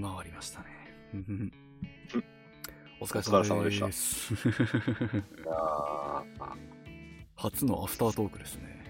[0.00, 0.66] 回りましたね。
[3.00, 4.34] お疲れ様です。
[4.34, 4.36] い
[5.46, 5.54] や
[7.36, 8.84] 初のアフタートークですね。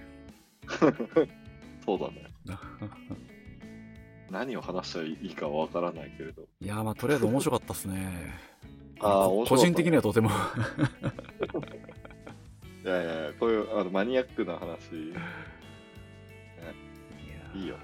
[1.85, 2.25] そうだね。
[4.31, 6.43] 何を話したらいいかわからないけれど。
[6.61, 8.33] いやまあとりあえず面白かったですね。
[9.01, 10.31] あ個人的にはとても
[12.85, 15.15] いやいや、こういうあのマニアックな話、ね、
[17.55, 17.77] いいよ。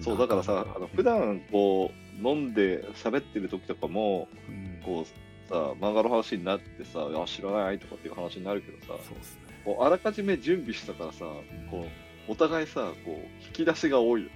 [0.00, 5.04] そう、だからさ、あの普段こう、飲んで喋ってる時とかも、うん、こう
[5.50, 9.40] さ、漫画の話になってさ、あ、知らないとかっていう話になるけどさ、そうですね。
[9.64, 11.86] こうあらかじめ準備したからさ、うん、こ
[12.28, 14.30] う、お互いさ、こう、引き出しが多いよ。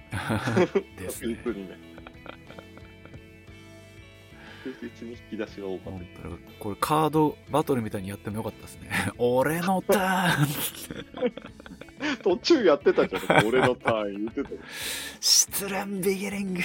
[0.99, 1.39] ですね。
[1.45, 1.95] にね。
[4.65, 6.29] 確実に引き出しが多かった。
[6.59, 8.89] これカードバトルみたいにやってもよかったですね。
[9.17, 10.43] 俺のター
[12.11, 13.47] ン途中やってたじゃん。
[13.47, 14.49] 俺のターン言ってた。
[15.21, 16.61] 失恋ビギリング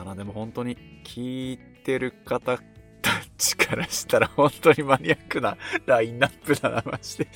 [0.00, 2.62] だな、でも本当に聞いてる方た
[3.36, 5.56] ちからしたら本当にマニアックな
[5.86, 7.28] ラインナップだな、まして。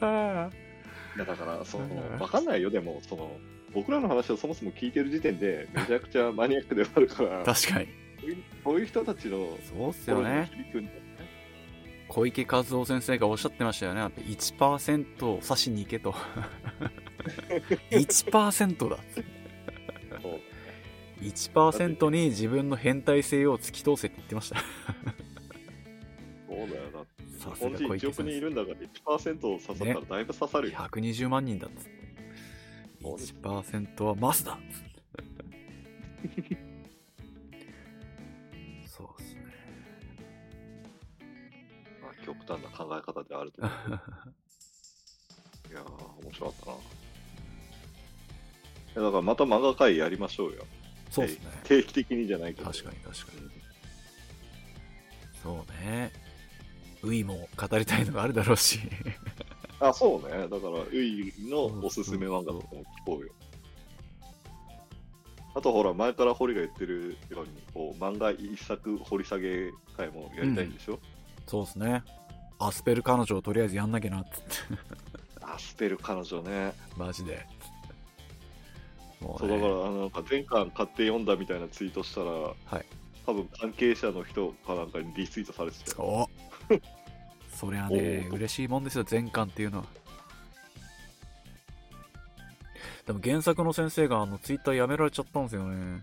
[0.00, 3.30] だから、その、わかんないよ、でも、その、
[3.72, 7.88] 僕らの話をそもそも聞いてる時点で、めちゃくちゃマニアックではあるから、確かに。
[8.64, 10.50] こういう人たちの、そうっすよね。
[12.08, 14.00] 小池和夫先生がおっしゃってましたよね。
[14.02, 16.14] 1%を指しに行けと。
[17.90, 19.35] 1%だっつって。
[21.20, 24.56] 1%に自分の変態性を突き通せって言ってました。
[26.46, 27.16] そうだよ、だって。
[27.38, 30.78] 日本人1億人いるんだから1%刺さったらだいぶ刺さるよ。
[30.78, 31.90] ね、120万人だっつって。
[33.02, 34.58] 1%はマスだ
[38.86, 39.42] そうっすね。
[42.02, 43.74] まあ、極端な考え方であると思う。
[45.70, 46.54] いやー、面白かっ
[48.94, 49.06] たな。
[49.06, 50.64] だからまた漫画会やりましょうよ。
[51.10, 51.50] そうですね。
[51.64, 52.70] 定期的にじゃないけど。
[52.70, 53.50] 確かに確かに。
[55.42, 56.12] そうね。
[57.02, 58.80] ウイも語りたいのがあるだろうし
[59.78, 60.48] あ、そうね。
[60.48, 63.32] だから、ウイのおすすめ漫画とかも聞こうよ。
[65.54, 71.00] あとほら、前から堀が言ってるように、こう漫画一作掘り下げ会もやりたいんでしょ、うん、
[71.46, 72.02] そうですね。
[72.58, 74.30] アスペル彼女をとりあえずやんなきゃなって。
[75.40, 76.74] アスペル彼女ね。
[76.96, 77.46] マジで。
[79.20, 82.84] ね、そうだから、なんか前巻買って読んだみたいなツイートしたら、はい、
[83.24, 86.28] 多分関係者の人かなんかにリツイートされてたよ。
[87.52, 89.84] そりゃね、嬉しいもんですよ、全巻っていうのは。
[93.06, 96.02] でも原作の先生があのツイッターやめられちゃったんですよね。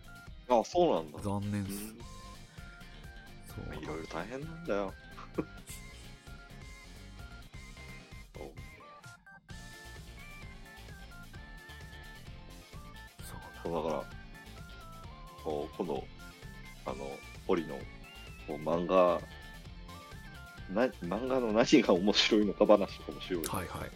[0.50, 1.20] ああそうなんだ。
[1.20, 1.94] 残念っす。
[3.48, 4.94] そういろいろ大変なんだよ。
[13.64, 14.04] そうだから、
[15.44, 16.04] こう今度、
[16.86, 17.10] あの、
[17.48, 17.76] 堀の
[18.48, 19.22] こう漫画
[20.74, 23.50] な漫画の何が面白いのか話とかもしようよ。
[23.50, 23.90] はいはい。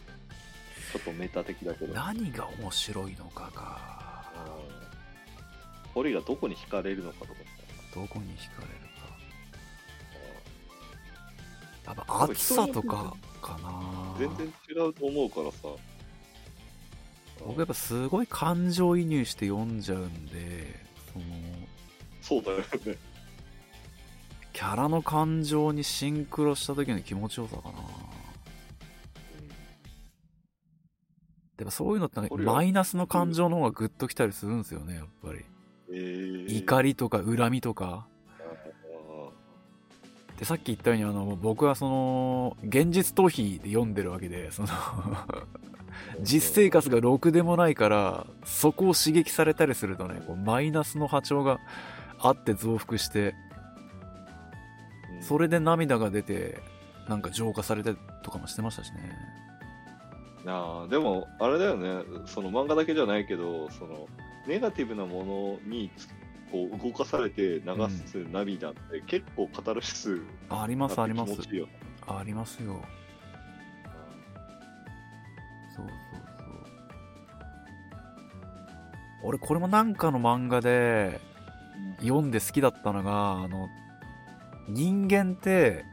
[0.92, 1.94] ちょっとメタ的だけど。
[1.94, 3.98] 何が面白いのかが。
[5.94, 7.34] 堀がどこに惹かれるのかとか。
[7.96, 8.74] どこに惹かれる
[11.86, 11.94] か。
[11.94, 14.16] やっぱ暑さとかかな。
[14.20, 15.58] 全然違うと思うからさ。
[17.48, 21.26] 僕やっぱすごい感情移入して読んじゃうんで、その。
[22.22, 22.98] そうだよね。
[24.52, 27.76] キャラの感情にシンクロした時の気持ちよさかな。
[31.56, 35.46] でもそういうのってマイナスの感情の方がグッときたりするんですよね、やっぱり。
[35.90, 38.08] えー、怒りとか恨みとか。
[40.38, 44.68] で、さっき言ったように、あの、僕はその、現実逃避で読んでるわけで、その
[46.22, 51.60] 実生活がろくでもないから、そこを刺激されたりするとね、こうマイナスの波長が
[52.20, 53.36] あって増幅して、
[55.22, 56.60] それで涙が出て、
[57.08, 59.12] なんか浄化されたりとかもしてましたしね。
[60.46, 64.08] あでも、あれだよね、その漫画だけじゃないけど、その
[64.48, 65.92] ネガティブなものに
[66.52, 67.62] こう動かされて流
[68.06, 71.34] す涙って結構カタルシス、あります、あります。
[72.08, 72.82] ありますよ。
[75.76, 75.96] そうそう
[76.40, 76.48] そう。
[79.24, 81.20] 俺、これもなんかの漫画で
[82.00, 83.70] 読んで好きだったのが、あの、
[84.70, 85.84] 人間って、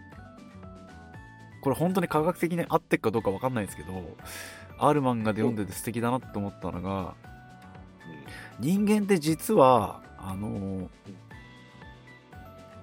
[1.63, 4.17] これ本当に科学的に合ってるかどうかわかんないですけど、
[4.79, 7.15] ある漫画で読んでて素敵だなって思ったのが、
[8.61, 10.89] 人間って実は、あの、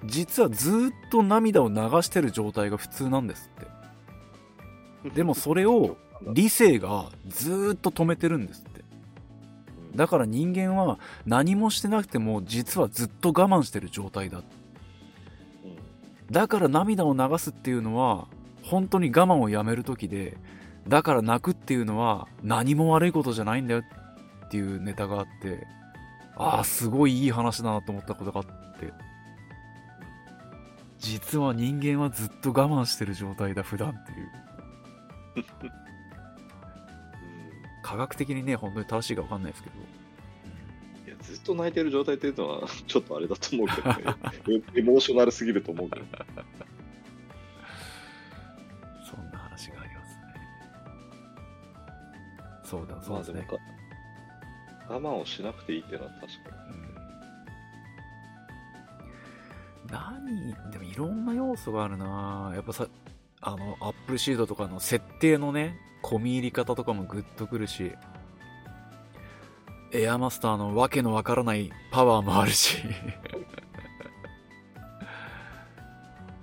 [0.04, 3.50] 実はずっと涙を流してる状態が普通なんです
[5.02, 5.10] って。
[5.14, 5.96] でもそれを
[6.26, 8.84] 理性がずーっと止めてるんですって。
[9.90, 9.96] うん。
[9.96, 14.44] だから人間は何もしてなくても実はずっと我慢してる状態だうん。
[16.30, 18.28] だから涙を流すっていうのは
[18.62, 20.36] 本当に我慢をやめる時で
[20.88, 23.82] だから泣くっていうのは何も悪いことじゃないんだよ
[24.46, 25.66] っていうネタがあって
[26.36, 28.46] ああすごいいい話だなと思ったことがあっ
[28.78, 28.92] て。
[30.98, 34.30] 実は人間はずっと我慢してる状態だ普段っていう。
[37.82, 39.76] 科学的にね本当に正しいか分かんないですけど。
[41.06, 44.16] いやずっと泣いてる状態っていうのは ちょっとあれだと思うけどね。
[44.74, 46.06] エ エモーショナルすぎると思うけど。
[49.04, 50.22] そんな話がありますね。
[52.64, 53.46] そうだそうですね。
[53.50, 53.60] まあ
[54.88, 56.62] 我慢をしなくていいっていうのは確かに。
[59.90, 62.52] 何でもいろんな要素があるな。
[62.54, 62.86] やっぱさ
[63.40, 67.92] あのアップルシードとかの設定のね込み入り方とかもグッとくるし。
[69.94, 72.78] エアマスターのわけのわからないパワーもあるし。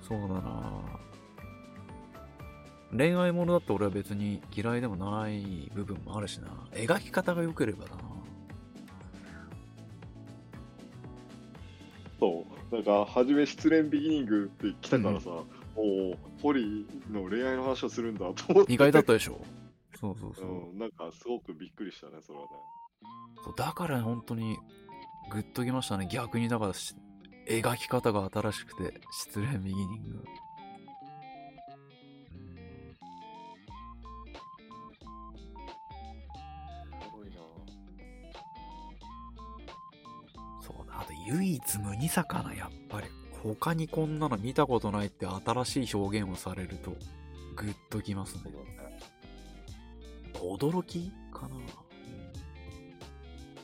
[0.08, 0.70] そうだな。
[2.96, 6.48] 恋愛ものだと俺は別に嫌いでもない部分もあるしな。
[6.74, 7.92] 描き方が良ければな。
[12.20, 12.76] そう。
[12.76, 15.30] なんか初め失恋ビギニングって来たからさ、
[15.76, 18.74] おおポリの恋愛の話をするんだと思って。
[18.74, 19.40] 意外だったでしょ。
[20.00, 22.50] そうそうそう、うん、なんかすごくびっくりしたねそれはね。
[23.44, 24.58] そうだから本当に
[25.32, 26.08] グッときましたね。
[26.10, 26.96] 逆にだからし
[27.48, 30.24] 描き方が新しくて失恋ビギニング
[41.32, 43.08] 唯一無二さかなやっぱり
[43.44, 46.96] 他にこんなの見たことないって新しい表現をされると
[47.56, 48.42] グッときますね。
[50.34, 51.50] 驚きかな、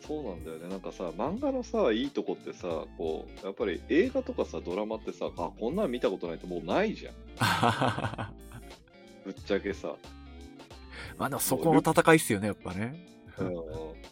[0.05, 0.67] そうなんだよね。
[0.67, 2.67] なんかさ漫画のさいいとこってさ
[2.97, 7.13] こうやっぱり映画とかさドラマってさあこんなん見たことないってもうないじゃん。
[9.25, 9.95] ぶっちゃけさ、
[11.17, 13.07] まあでもそこの戦いっすよねやっぱね、
[13.39, 13.53] うん、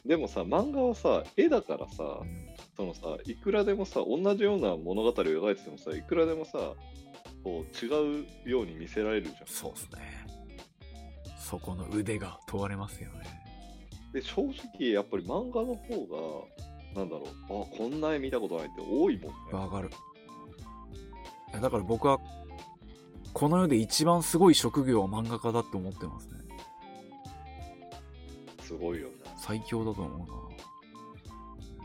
[0.10, 6.74] でもさ漫画はさ絵だからさうんそのさいくらでもさ同じような物語を描いててもさいくらでもさ
[7.44, 9.36] こう違うように見せられるじゃん。
[9.46, 10.26] そうっすね。
[11.38, 13.44] そこの腕が問われますよね。
[14.14, 14.44] で正
[14.78, 16.46] 直やっぱり漫画の方
[16.96, 19.38] がなんだろうあこんな絵見たことないって多いもんね。
[19.52, 19.90] わかる。
[21.62, 22.20] だから僕は
[23.34, 26.34] この世で一番すごい職業は漫画家だって思ってますね。
[28.62, 29.14] すごいよね。
[29.38, 30.43] 最強だと思うな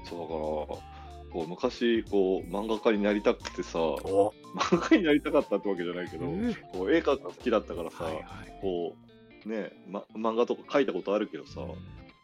[0.08, 0.98] そうだから
[1.32, 4.32] こう昔こう漫画家になりたくてさお。
[4.54, 8.24] 漫画家になりたかったってわけじゃないけど、えこう絵描くの好きだったからさ、はいはい。
[8.62, 8.96] こ
[9.44, 11.60] うね、ま、漫画とか描いたことあるけどさ、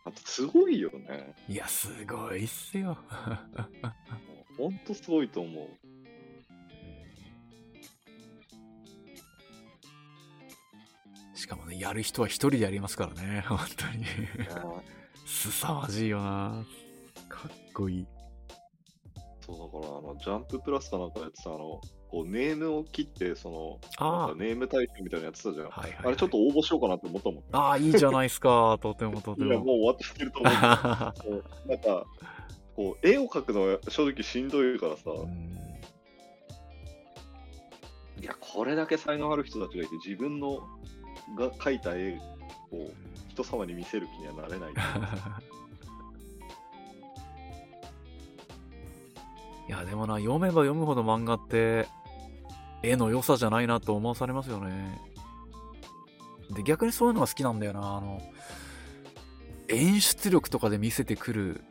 [0.06, 1.34] あとすごいよね。
[1.48, 2.96] いやすごいっすよ。
[4.56, 5.68] ほんとすごいと思う。
[11.34, 14.06] しかもねやる人は一人でやりますからね本当に。
[15.26, 16.64] すさ まじいよな
[17.34, 18.06] かっこいい。
[19.44, 27.42] そうだからあのジャンププラスかなんかやってたあのこうネームを切ってそのあなんかネーム大賞みたいなのやってたじゃん、はいはい、はい、あれちょっと応募しようかなって思ったもんね。
[27.52, 28.78] ああいいじゃないですか。
[28.80, 30.54] とてもとていやもうも終わってると思う。
[30.54, 32.06] こうなんか
[32.76, 35.54] こう絵を描くのは正直しんどいからさ、うん。
[38.22, 40.60] いやこれだけ才能ある人たちがいて自分の
[41.36, 42.14] が描いた絵
[42.72, 42.90] を
[43.28, 44.72] 人様に見せる気にはなれない
[49.68, 51.86] いやでもな読めば読むほど漫画って
[52.82, 55.00] 絵の良さじゃないなと思わされますよね。
[56.50, 57.80] で逆にそういうのが好きなんだよな。
[57.80, 58.20] あの
[59.68, 61.64] 演出力とかで見せてくる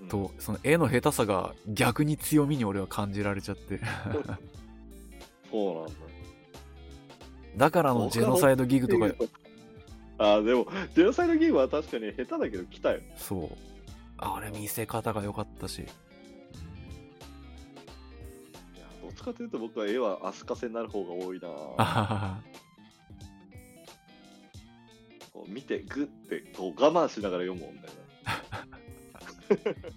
[0.00, 0.08] うん。
[0.08, 3.80] とその絵の下手さが逆に強みに俺は感じられちゃって。
[5.50, 5.92] そうなんだ。
[7.56, 9.06] だからあのジェノサイドギグとか。
[10.18, 13.00] あーでもジェノサイドギグは確かに下手だけど来たよ。
[13.16, 13.50] そう。
[14.18, 15.84] あれ見せ方が良かったし
[19.12, 21.48] っちかというと僕は絵は足かせになる方が多いな。
[25.32, 28.00] こう見てグッてこう我慢しながら読むもんだよね。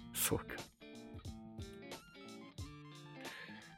[0.14, 0.44] そうか。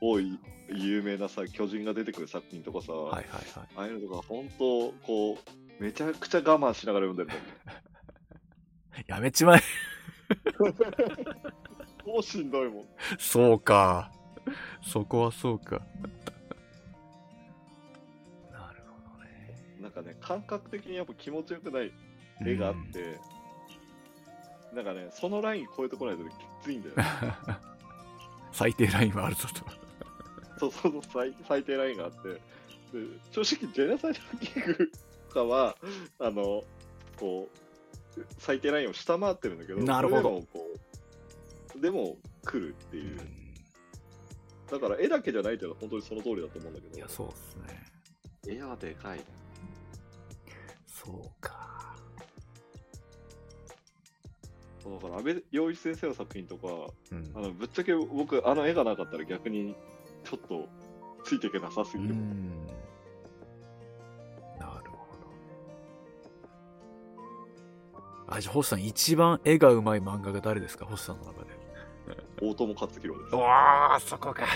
[0.00, 3.68] 多い有名なさ巨人が出てくる作品とかさ、はいはいはい。
[3.76, 5.38] ああいうのとか本当こ
[5.80, 7.46] うめちゃくちゃ我慢しながら読んでるもん。
[8.96, 9.62] ね やめちまえ。
[12.06, 12.88] もうしんどいもん。
[13.18, 14.12] そうか
[14.82, 15.82] そこはそうか
[18.50, 21.92] なるほどねなんかね感覚的にやっぱ気持ちよくない
[22.44, 23.18] 絵があって、
[24.74, 26.30] なんかね、そのライン超えてこないとき
[26.62, 27.04] ついんだよね。
[28.52, 29.78] 最低ラインはあるぞと。
[30.58, 32.40] そうそうそう最、最低ラインがあって、で
[33.30, 34.90] 正直、ジェネサイドキング
[35.28, 35.76] とかは、
[36.18, 36.64] あの、
[37.16, 37.48] こ
[38.16, 40.66] う、最低ラインを下回ってるんだけど、なるほどそれでもこ
[41.76, 43.20] う、でも来るっていう。
[44.70, 47.82] だから絵だけじゃないっていうのは本当にその通りだと思うんだけど、いや、そうっすね。
[48.46, 49.24] 絵はでかいね。
[50.86, 51.96] そうか。
[54.82, 56.68] そうだから、安倍洋一先生の作品とか、
[57.12, 59.74] うんあのぶっちゃけ僕、あの絵がなかったら逆に
[60.24, 60.68] ちょっと
[61.24, 62.14] ついていけなさすうぎる。
[62.14, 62.66] ん。
[64.58, 65.16] なるほ
[68.26, 68.34] ど。
[68.34, 70.84] あ、じゃあ、星さん、一番絵がうまい漫画が誰ですか？
[70.84, 71.57] 星さんの中で。
[72.40, 73.38] 大友克洋ですう。
[73.38, 74.46] わあ、そこか。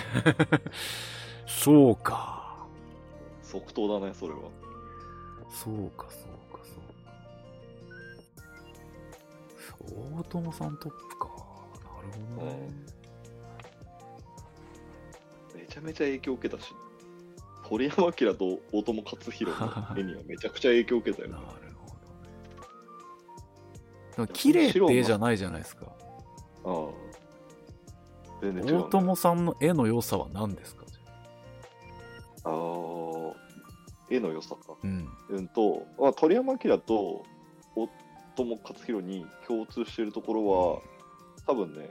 [1.47, 2.67] そうか。
[3.43, 4.41] 即答だね、それは。
[5.51, 6.75] そうか、そうか、そ
[9.85, 9.95] うか。
[10.19, 11.27] 大友さんトップか。
[11.27, 11.37] なる
[12.37, 12.71] ほどね。
[15.55, 16.75] めちゃめちゃ影響を受けたし、
[17.69, 21.41] 鳥山明と大友克洋の 絵にはめちゃくちゃ影響を受けたよねな。
[21.41, 21.73] るほどね。
[24.17, 25.87] でも、綺麗って絵じゃないじゃないですか。
[26.65, 27.12] ああ。
[28.43, 30.85] 全然違う、大友さんの絵の良さは何ですか？
[32.45, 32.53] ああ。
[34.11, 34.75] 絵の良さか。
[34.83, 35.09] うん。
[35.31, 37.25] うんと、まあ、鳥山明と
[37.77, 37.89] 大
[38.37, 40.81] 友克洋に共通しているところは、
[41.47, 41.91] 多分ね、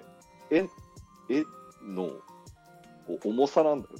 [0.49, 0.67] 絵
[1.29, 1.43] 絵
[1.83, 2.09] の
[3.07, 3.95] こう重さなんだよ。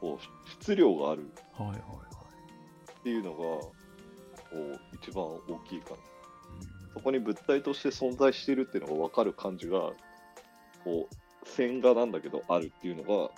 [0.00, 1.26] こう質量がある。
[1.26, 3.72] っていうのがこ
[4.52, 5.96] う一番大きいかな。
[6.94, 9.80] そこに物体として存在しているっていうのが分かる感じが、
[10.84, 11.14] こう
[11.54, 13.30] 線画なんだけどあるっていうのが、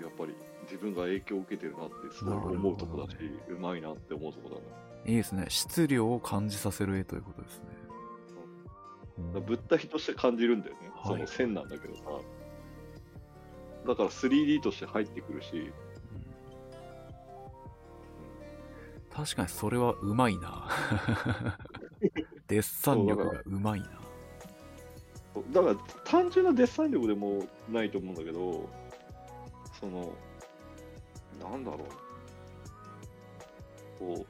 [0.00, 4.62] やっぱり自分が影響を受けてるなってすごい思うとこだし、なるほうまいなって思うとこだね。
[5.06, 5.46] いいですね。
[5.48, 7.64] 質量を感じさせる絵ということですね。
[9.18, 12.02] だから物体として感じるんだよね、はいその線なんだけどさ。
[13.86, 15.72] だから 3D として入ってくるし、
[19.10, 20.68] 確かにそれはうまいな。
[22.48, 23.99] デッサン力がうまいな。
[25.52, 28.68] だから単純なデッサン力でもないと思うんだけど、
[29.78, 30.12] その、
[31.40, 31.80] なんだろう。
[33.98, 34.26] こ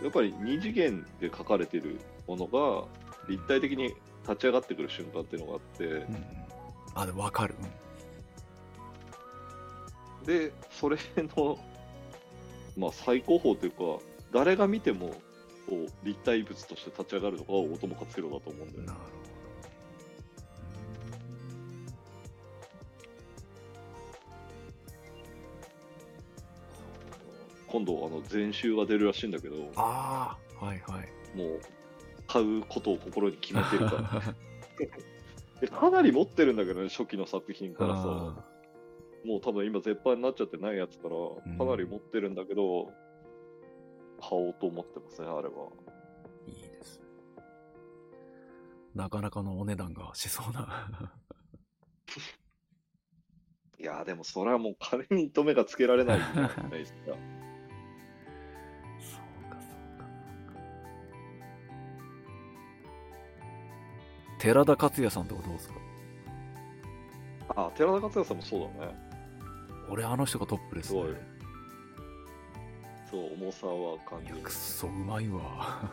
[0.00, 2.84] う、やっぱり二次元で描かれてるものが
[3.28, 6.26] 立体的に立ち上がってくる瞬間っていうのがあって、うん、
[6.94, 7.54] あ、でもわかる。
[10.26, 10.98] で、それ
[11.36, 11.58] の、
[12.76, 15.14] まあ最高峰というか、誰が見ても
[15.68, 19.21] こう立体物として立ち上がるのが大友克洋だと思うんだよねうんなるほど。
[27.72, 31.08] 今度あの全集が出るらしいんだけど、ああ、はいはい。
[31.34, 31.60] もう
[32.26, 34.20] 買うことを心に決めてるから。
[35.58, 38.44] でかなり持ってるんだけどね、初期の作品からさ、あ
[39.24, 41.16] もう多分今絶版になっちゃってないやつから、
[41.50, 42.92] んかなり持ってるんだけど、
[44.20, 45.70] 買おうと思ってますね、あれは。
[46.48, 47.06] ーいいですね。
[48.94, 50.90] なかなかのお値段がしそうな。
[53.78, 56.50] いやーでもそれはもう金に糸目がつけられないですか。
[57.06, 57.16] そ
[64.42, 65.74] 寺田克也さんとかどうですか？
[67.50, 68.94] あ、寺田克也さんもそうだね。
[69.88, 71.02] 俺あの人がトップですね。
[73.08, 74.52] そう、重さは感じるいや、くっ。
[74.52, 75.80] そうまいわ。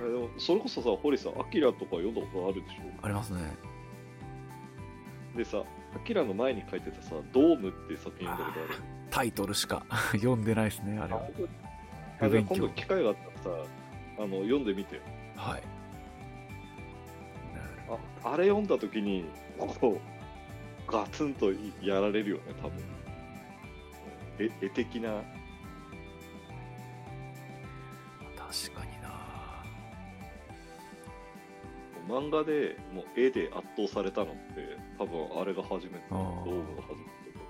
[0.00, 3.40] でもそれこそさ、堀さん、アキラとか読んだことあるでしありますね。
[5.34, 5.62] ょでさ、
[5.94, 8.82] アキラの前に書いてたさ、ドームって作品読んだことある。
[9.10, 11.20] タイトルしか 読んでないですね、あれは。
[12.20, 13.70] あ今度機会があったらさ、
[14.18, 15.02] あの読んでみてよ。
[15.36, 15.62] はい。
[18.22, 19.24] ああれ読んだ時に、
[19.58, 20.00] こ
[20.88, 22.78] う、ガツンとやられるよね、多分。
[24.38, 25.22] 絵絵的な、
[28.36, 29.08] 確かにな。
[32.08, 36.44] 漫画でもう絵で圧倒されたのって、多分あれが初めて、ドあー。
[36.44, 37.40] ームが初めてだ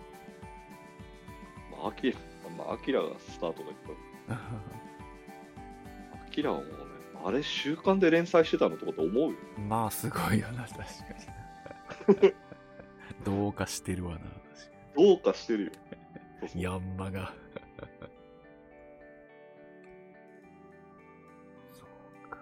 [1.79, 2.19] まあ、アキラ、
[2.57, 3.95] まあ、アキラがスタートだけど、
[4.35, 4.39] ア
[6.39, 6.73] キラはもうね、
[7.25, 9.39] あれ週刊で連載してたのとかと思うよ。
[9.69, 10.85] まあ、すごいよな、確か
[12.27, 12.35] に。
[13.27, 14.33] どうかしてるわな、確か
[14.97, 15.73] どうかしてるよ。
[15.75, 16.63] そうそうに。
[16.63, 17.33] ヤンマが。
[21.73, 22.39] そうか。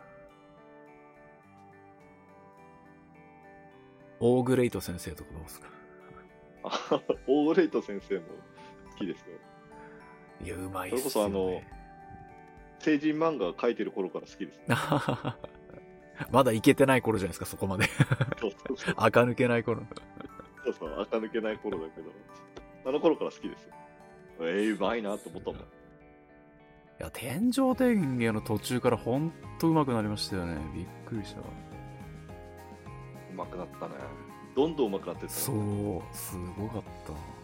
[4.21, 5.69] オーグレイト先生とかどうですか？
[6.65, 8.25] あオーレイト先生も
[8.91, 9.27] 好きですよ。
[10.45, 11.11] いや、うまいっすよ、ね。
[11.11, 11.63] それこそあの
[12.87, 14.77] 成人漫画描いてる頃から好きです、ね。
[16.31, 17.85] まだいけてない頃じゃないですか、そこまで。
[18.39, 18.95] そうそうそう。
[18.97, 19.83] 垢抜けない頃。
[20.65, 22.13] そうそう、垢抜けない頃だけど、
[22.87, 23.75] あの頃から好きですよ。
[24.39, 25.59] えー、うまいなと思ったもん。
[25.59, 25.63] い
[27.01, 30.59] や、天上天下の途中からほんと上手くなりましたよね。
[30.73, 31.41] びっくりした。
[31.41, 31.45] う
[33.35, 33.95] まくなったね。
[34.55, 35.35] どんどんうまくなってった。
[35.35, 37.36] そう、すごかった。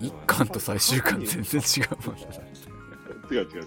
[0.00, 2.22] 一巻と最終巻全然違うもんね。
[3.30, 3.64] 違う違う違う。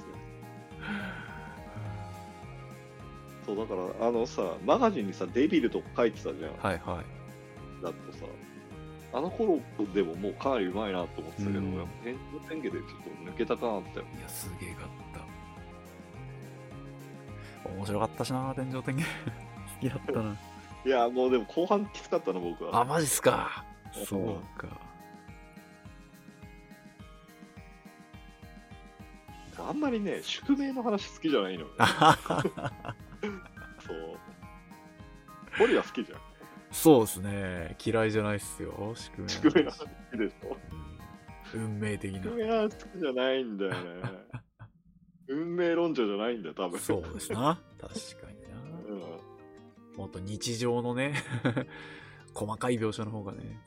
[3.45, 6.51] そう、だから、あのさ、マガジンにさ、デビルとか書いてたじゃん。
[6.57, 7.83] はいはい。
[7.83, 8.25] だとさ、
[9.13, 9.59] あの頃
[9.93, 12.81] でももうかなりうまいなと思ってたけど、うんやっぱ天上天下でちょっ
[13.25, 13.89] と抜けたかなって。
[13.89, 14.88] いや、すげえかっ
[17.63, 17.69] た。
[17.69, 19.03] 面白かったしな、天上天下。
[19.75, 20.38] 好きだったな。
[20.85, 22.81] いや、もうでも後半きつかったな、僕は。
[22.81, 23.65] あ、マジっすか。
[23.65, 24.90] うんそうか。
[29.71, 31.67] あんまりね、宿命の話好きじゃないのよ。
[33.79, 34.17] そう。
[35.57, 36.19] ホリは好きじゃん。
[36.71, 37.77] そうですね。
[37.83, 38.93] 嫌いじゃないっすよ。
[38.95, 39.29] 宿命。
[39.29, 40.57] 宿命の話好きでしょ？
[41.53, 42.35] うん運命的な宿。
[42.35, 43.77] 命の話好きじゃないんだよね。
[45.29, 46.77] 運命論者じゃないんだよ、多分。
[46.79, 47.57] そうですな。
[47.79, 47.93] 確
[48.25, 48.47] かにな。
[48.89, 49.97] うん。
[49.97, 51.13] もっと日常のね、
[52.35, 53.57] 細かい描写の方がね。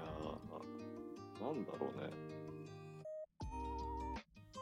[0.00, 2.27] あーなんだろうね。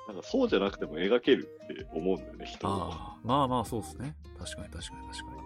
[0.09, 2.75] なんかそうじゃなくても描けるって思うんだよね、人は。
[2.75, 4.15] ああ、まあまあそうですね。
[4.39, 5.37] 確かに確かに確か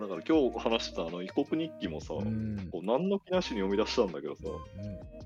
[0.00, 2.20] だから今日話したあの異国日記もさ、に。
[2.20, 2.68] うん。
[2.72, 5.20] こう何の気なしに読み出したんだけどさ、うん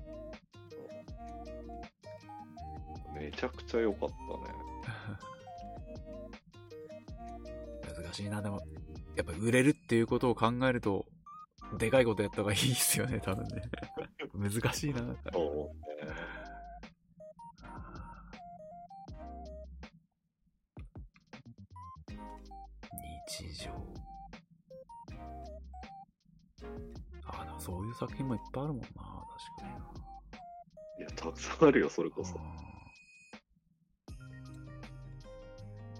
[3.15, 4.55] めちゃくちゃ良かったね。
[8.03, 8.61] 難しいな、でも、
[9.15, 11.05] やっぱ売れるっていうことを考えると、
[11.77, 13.61] でかいことやった方がいいっすよね、多分ね。
[14.35, 14.99] 難しいな。
[15.31, 16.11] そうね。
[23.43, 23.71] 日常。
[27.27, 29.77] あ、でもそういう作品もいっぱいあるもんな、確かにな。
[30.99, 32.35] いや、たくさんあるよ、それこそ。
[32.35, 32.41] うん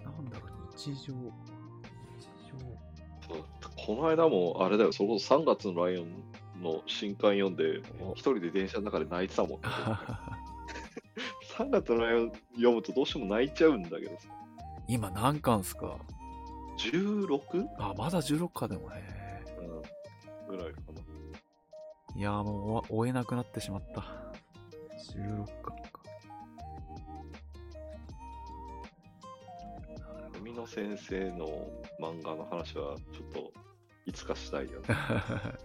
[0.04, 1.12] なんだろう、日常。
[1.12, 1.20] 日
[3.28, 3.44] そう
[3.76, 6.24] この間も、あれだよ、それこそ3月のライオン
[6.62, 8.12] の新刊読んで、常。
[8.12, 9.58] 一人で電車の中で泣いてたもん、ね。
[9.64, 10.38] あ
[11.56, 14.28] 3月のライオン読むとどうしても泣いちゃうんだけどさ。
[14.88, 15.98] 今何巻っすか？
[16.76, 17.68] 16?
[17.78, 19.02] あ、まだ16巻でもね。
[20.48, 20.56] うん。
[20.56, 21.00] ぐらいかな。
[22.16, 24.00] いやーもう追えなくなってしまった。
[25.12, 26.00] 16巻か。
[30.40, 31.68] 海野先生の
[32.00, 33.52] 漫画の話は、ちょっと、
[34.06, 34.86] いつかしたいよね。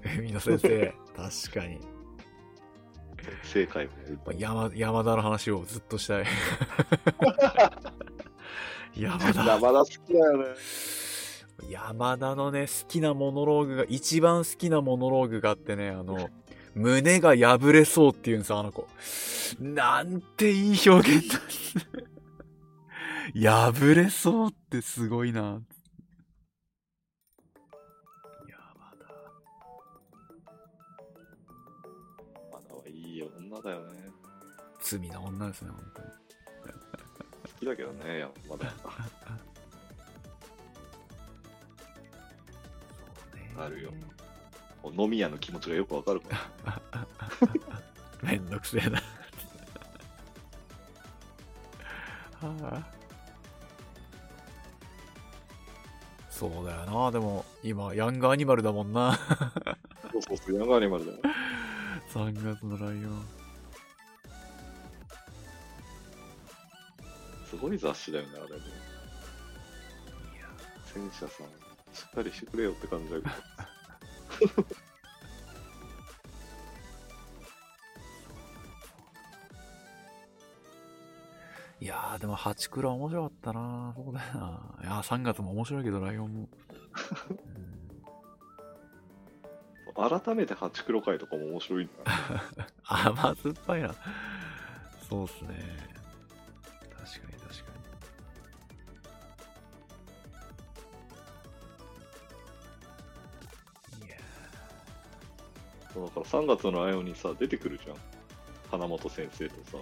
[0.20, 1.80] 海野先生、 確かに。
[3.44, 3.88] 正解
[4.38, 6.26] 山山田の話をずっとしたい。
[8.98, 9.46] 山田。
[9.46, 10.46] 山田好きだよね。
[11.72, 16.30] 山田のね、好きなモノローグが、一番好きなモノローグがあってね、あの、
[16.76, 18.88] 胸が破れそうっていうんですあの子。
[19.60, 21.40] なんていい表現だ。
[23.34, 25.42] 破れそうってすごいな。
[25.42, 25.62] 山
[29.00, 29.06] 田。
[32.52, 34.12] 山田はいい女だよね。
[34.82, 36.08] 罪な女ですね、本当に。
[36.10, 39.51] 好きだけどね、山田。
[43.62, 43.92] そうねあるよ
[44.98, 46.30] 飲み屋の気持ちがよくわかるか
[46.66, 46.82] ら。
[48.24, 49.00] めんどくせえな。
[52.42, 52.84] はあ、
[56.30, 59.20] そうだよな、でも今、ヤングアニマルだもんな。
[60.12, 61.20] そうそうそう、ヤングアニマルだよ。
[62.12, 63.26] 3月のライオン。
[67.48, 68.62] すごい雑誌だよね、あれね。
[70.86, 71.48] 戦車さん、
[71.94, 73.26] しっかりしてくれよって感じだけ
[74.48, 74.66] ど。
[81.82, 83.94] いやー、でも、ハチクラ面白かったな。
[83.96, 84.62] そうだよな。
[84.84, 86.50] いやー、3月も面白いけど、ライオンも。
[87.30, 87.72] うん
[90.10, 92.12] 改めてハチクロ会とかも面白いんだ。
[92.84, 93.94] 甘酸っぱいな。
[95.08, 95.91] そうっすね。
[106.06, 107.98] だから3月のライオンにさ、出てくるじゃん。
[108.70, 109.78] 花本先生とさ。
[109.78, 109.80] ー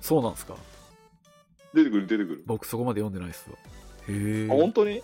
[0.00, 0.56] そうなんすか？
[1.74, 2.42] 出てくる、出てくる。
[2.46, 3.56] 僕そこまで読んでないっすわ。
[4.08, 4.48] へえ。
[4.50, 5.02] あ、本当に？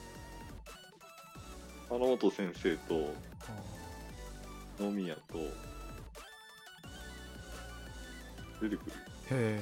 [1.88, 3.14] 花本先生と
[4.80, 5.22] 野宮と
[8.60, 8.92] 出てくる。
[9.30, 9.60] へ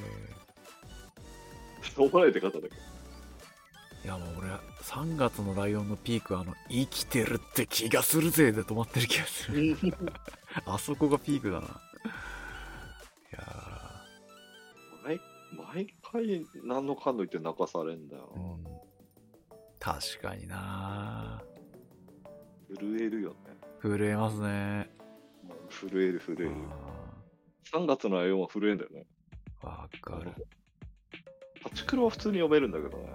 [1.83, 2.75] しょうもない出方だけど。
[4.05, 4.07] え。
[4.07, 4.49] いやもう俺、
[4.83, 9.75] 3月のライオンのピークはあの、生きてるって気がするぜで止まってる気がする。
[10.65, 11.67] あそこがピークだな。
[11.67, 11.69] い
[13.31, 14.01] や
[15.03, 15.19] 毎
[15.51, 18.39] 毎回何のかんの言って泣かされんだよー、。
[18.39, 18.63] うん。
[19.79, 21.43] 確かにな
[22.79, 23.35] 震えるよね。
[23.81, 24.89] 震えますね。
[25.69, 26.51] 震える震える。
[26.71, 29.05] あ3月のライオンは震えんだよね。
[29.61, 30.47] ーわかる。
[31.65, 33.05] パチクロは普通に読めるんだけどね。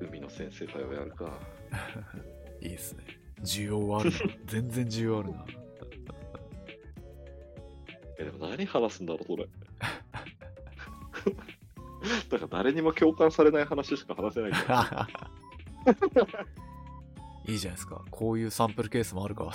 [0.00, 1.38] 海の先生会をやるか。
[2.62, 3.04] いいっすね。
[3.42, 4.16] 需要はあるな。
[4.46, 5.44] 全然需要あるな。
[8.18, 9.46] え、でも何話すんだろう、それ。
[12.30, 15.08] だから誰にも共感されない話しか話せないから。
[17.46, 18.02] いいじゃないですか。
[18.10, 19.52] こういうサンプルケースもあるか。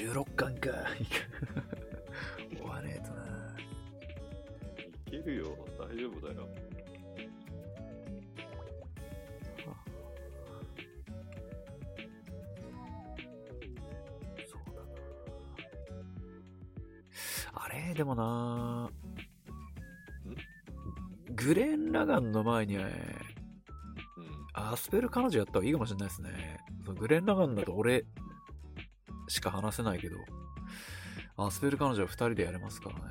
[0.00, 0.70] 16巻か。
[2.58, 3.20] 追わねえとな。
[5.06, 6.48] いけるよ、大丈夫だよ。
[14.46, 14.88] そうだな。
[17.52, 18.90] あれでもな
[21.34, 22.90] グレン・ラガンの前に、うん。
[24.54, 26.58] アスペル彼女やった方がいいかもしれないですね。
[26.98, 28.06] グレン・ラガンだと俺
[29.30, 30.16] しか話せないけど、
[31.36, 33.02] アスペル彼女は2人でやれますからね。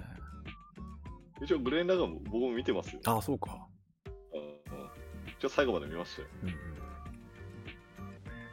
[1.41, 2.99] 一応、グレン・ラガンも僕も見てますよ。
[3.05, 3.65] ああ、そうか。
[5.39, 6.27] 一応、最後まで見ましたよ。
[6.43, 6.55] うんうん。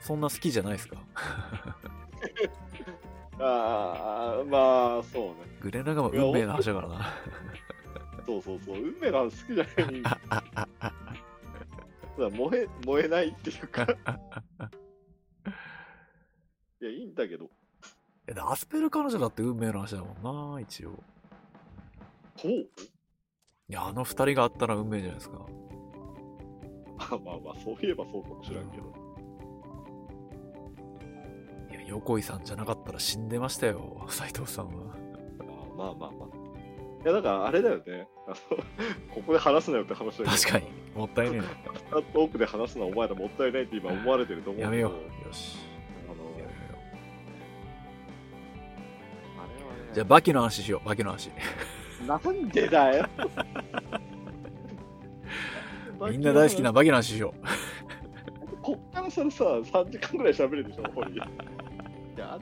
[0.01, 0.97] そんな好きじゃないですか？
[3.39, 5.35] ああ、まあ、そうね。
[5.61, 7.07] グレン・ラガンは運命の話だからな。
[8.25, 8.77] そうそうそう。
[8.79, 9.71] 運命の話好きじゃな
[12.29, 12.31] い。
[12.31, 13.87] 燃え、燃えないっていうか。
[18.49, 20.91] アスペル彼女だって運命の話だもんな、一応。
[22.37, 22.69] ほうい
[23.69, 25.39] や、あの二人があったら運命じゃないですか。
[26.99, 28.85] あ まあまあ、そういえばそうかもしれんけど。
[31.71, 34.95] いや、横井さんじゃなかったら死んでましたよ、斎藤さんは。
[35.41, 37.03] あまあまあまあ。
[37.03, 38.09] いや、だからあれだよね。
[38.29, 38.37] あの
[39.13, 40.31] ここで話すなよって話だけど。
[40.31, 40.67] 確かに。
[40.95, 41.43] もったいね
[41.91, 44.69] トークで話すのはお前らもったいないって今思われてると思えな。
[44.71, 44.73] う。
[44.73, 44.93] やめよ
[45.25, 45.27] う。
[45.27, 45.66] よし。
[49.97, 51.31] じゃあ、バキの話しよう、バキの話。
[52.07, 53.09] なんでだよ。
[56.11, 57.33] みんな大好きなバキの話しよ
[58.61, 61.17] こっからそれさ、3時間ぐらい喋るでしょ、ホリ。
[61.17, 61.27] や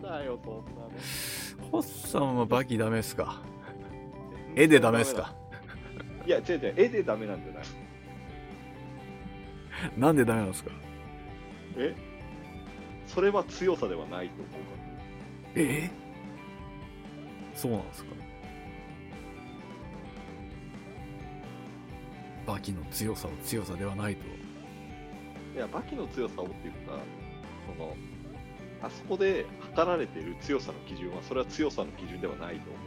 [0.03, 0.89] だよ、そんなの。
[0.89, 1.71] う。
[1.71, 3.41] ホッさんはバキダメっすか？
[4.57, 5.33] 絵でダメっすか？
[6.27, 7.65] いや、違う違う、絵でダメなんじゃない？
[9.97, 10.73] なんでダメなんですか？
[11.77, 11.95] え？
[13.07, 14.59] それは強さではないと思うか
[15.55, 15.89] え？
[17.55, 18.11] そうなんですか
[22.47, 24.25] バキの強さを強さではないと。
[25.55, 25.61] ら。
[25.61, 26.99] いや、バキの強さをっていうか、
[27.75, 27.97] その、
[28.83, 32.83] あそこで測られている強さの基準は、それは強さの基準ではないと思う。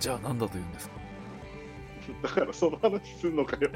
[0.00, 0.98] じゃあ何だと言うんですか？
[2.22, 3.70] だからその話すんのかよ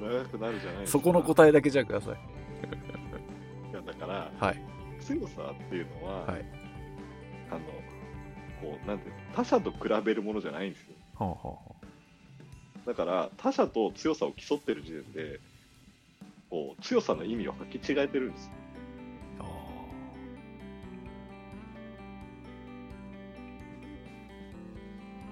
[0.00, 0.98] 長くなるじゃないですか。
[0.98, 2.14] そこの答えだけじゃあください。
[3.70, 4.62] いやだから、はい。
[5.00, 6.44] 強さっていうのは、はい
[8.64, 10.94] こう、なんていうの、他者と比べるものじゃないんですよ。
[11.18, 11.58] はあ、はあは
[12.86, 15.40] だから、他者と強さを競ってる時点で、
[16.50, 18.52] こう、強さの意味を履き違えてるんですよ。
[19.40, 19.46] あ、あ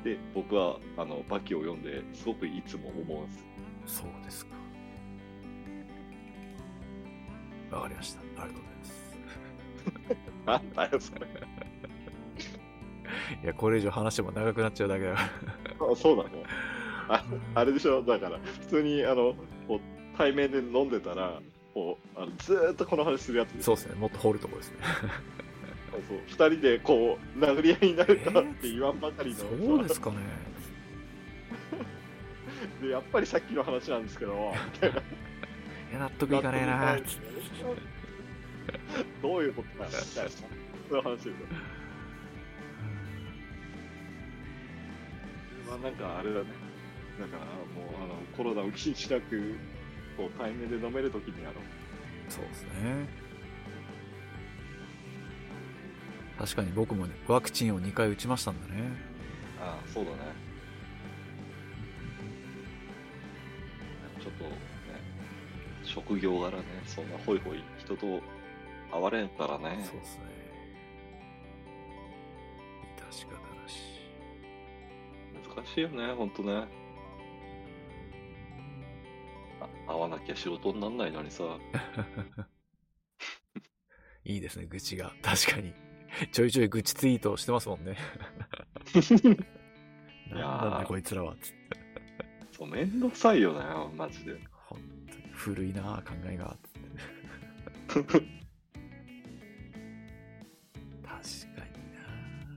[0.05, 3.33] で、僕は、あの、バキを読んで、すごくいつも思うんで
[3.89, 4.03] す。
[4.03, 4.53] あ、そうですか。
[7.71, 8.21] わかりました。
[8.21, 8.93] ありがとうございます。
[10.47, 11.27] なんだよ、それ。
[13.43, 15.23] いや、これ以上話しても長くなっちゃうだけだか
[15.93, 16.31] あそうだね。
[17.09, 19.35] ああれでしょ、だから、普通に、あの、
[19.67, 19.81] こう、
[20.17, 21.41] 対面で飲んでたら、
[21.75, 23.63] こう、あのずーっとこの話するやつら。
[23.63, 23.95] そうですね。
[23.95, 24.77] もっと掘るとこですね。
[25.93, 30.17] そう二人でこう殴り合いになるかって言わんばかりの、そうですかね。
[32.81, 34.33] でやっぱりさっきの話なんですけど
[35.93, 36.99] いや、 納得いかねえな。
[39.21, 40.45] どういうことだみたいなそ
[40.91, 41.35] ういう話ですよ
[45.73, 46.47] まあなんかあれだね
[47.19, 49.55] だからもうあのコロナを気にしなく
[50.17, 51.55] こう対面で飲めるときにやろう。
[52.29, 53.23] そうですね。
[56.39, 58.93] 確かに僕もね、ワクチンを2回打ちましたんだね。
[59.61, 60.17] ああ、そうだね。
[64.21, 64.51] ちょっとね、
[65.85, 68.21] 職業柄ね、そんなホイホイ人と
[68.91, 69.85] 会われんからね。
[69.85, 70.32] そうですね。
[75.73, 76.67] しいよね、ほんとね。
[79.61, 81.45] あ会わなきゃ仕事になんないのにさ。
[84.25, 85.13] いいですね、愚痴が。
[85.23, 85.73] 確かに。
[86.31, 87.97] ちょいちょい愚痴ツイートしてますもんね。
[90.27, 91.35] いやーなんだこいつらは。
[91.41, 91.57] つって
[92.53, 93.61] そう、めんどくさいよね、
[93.97, 94.39] マジで。
[94.69, 94.79] 本
[95.11, 96.57] 当に古いな考えが。
[97.89, 98.27] つって 確かに
[101.93, 101.99] な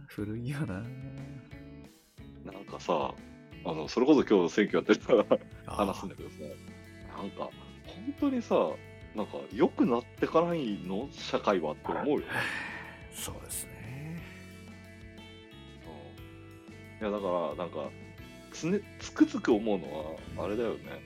[0.08, 0.84] 古いよな
[2.46, 3.14] なんかさ、
[3.66, 5.26] あの、それこそ今日選挙やってたら
[5.68, 6.36] あー話すんだけどさ、
[7.18, 7.52] なんか、本
[8.20, 8.56] 当にさ、
[9.16, 11.08] なんか、良くなってからいの？
[11.12, 12.26] 社会はって思うよね。
[13.14, 14.22] そうですね。
[17.00, 17.90] うんいや、だから、なんか、
[18.52, 20.84] つね、つくづく思うのは、あれだよね。
[20.86, 21.02] なんか、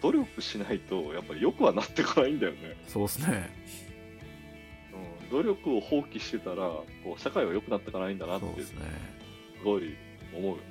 [0.00, 2.76] 努力しないと、やっぱり良くはなってかないんだよね。
[2.86, 3.50] そうですね。
[5.22, 6.56] うん、努力を放棄してたら、
[7.04, 8.80] こう、社会は良くなってかないんだなって、すそうですね。
[9.64, 9.96] ごい
[10.34, 10.62] 思うよね。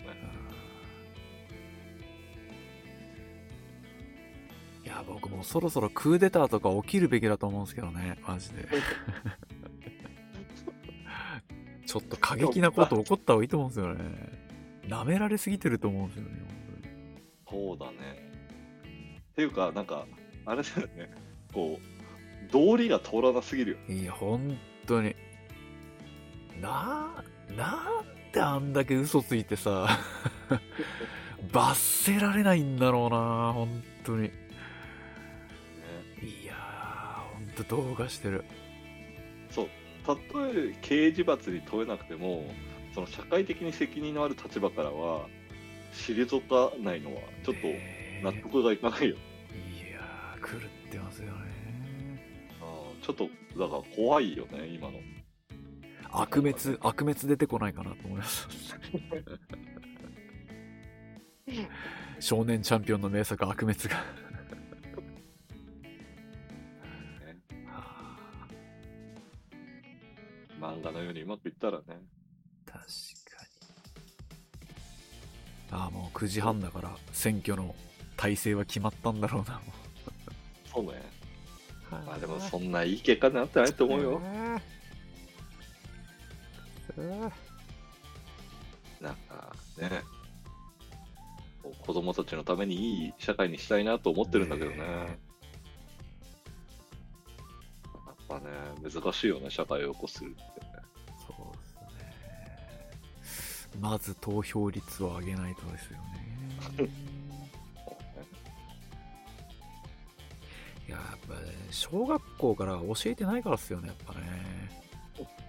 [4.88, 8.65] いや、僕もそろそろクーデターとか起きるべきだと思うんですけどね、マジで。
[11.86, 14.48] ちょっと過激なこと起こった方がいいと思うんですよね。
[14.88, 16.30] 舐められすぎてると思うんですよね、
[17.50, 18.32] そうだね。
[19.32, 20.08] っていうか、なんか、
[20.46, 21.12] あれだよね。
[21.54, 23.78] こう、道理が通らなすぎるよ。
[23.89, 25.15] いや、本当に。
[26.62, 27.24] な、
[27.56, 29.88] なんであんだけ嘘ついてさ、
[31.52, 34.23] 罰せられないんだろうな、本当に。
[34.26, 34.32] ね、
[36.21, 38.45] いやー、本当動画してる。
[39.50, 39.69] そう。
[40.06, 40.21] たと
[40.54, 42.54] え刑事罰に問えなくても、
[42.93, 45.28] その社会的に責任のある立場からは、
[45.93, 49.15] 退かないのは、ちょっとえー納得がいかないよ。
[49.15, 52.21] いやー、狂ってますよね。
[52.62, 53.23] あーちょっと、
[53.60, 55.00] だから怖いよね、今の。
[56.21, 58.47] 悪滅、悪滅出てこないかなと思います。
[62.19, 63.97] 少年チャンピオンの名作悪滅が。
[63.97, 64.03] は
[67.71, 68.47] あ
[70.60, 71.84] 漫画のようにうまくいったらね。
[72.65, 72.82] 確か
[75.71, 75.80] に。
[75.80, 77.75] ああ、もう9時半だから選挙の
[78.15, 79.60] 体制は決まったんだろうな。
[79.60, 79.62] も
[80.65, 81.01] そうね。
[81.91, 84.21] うまあでも、そんないい結果になってないと思うよ。
[89.01, 90.01] なんかね、
[91.86, 94.77] 子供たちのためにいい社会にしたいなと思ってるんだけどね。
[94.77, 95.15] ねや
[98.12, 98.45] っぱね、
[98.81, 100.38] 難しいよね、社会を起こすってね。
[101.27, 101.38] そう
[103.21, 103.79] ですね。
[103.79, 106.89] まず投票率を上げないとですよね。
[110.88, 114.16] いや、やっぱね、小学校から教えてないからっすよね、やっぱね。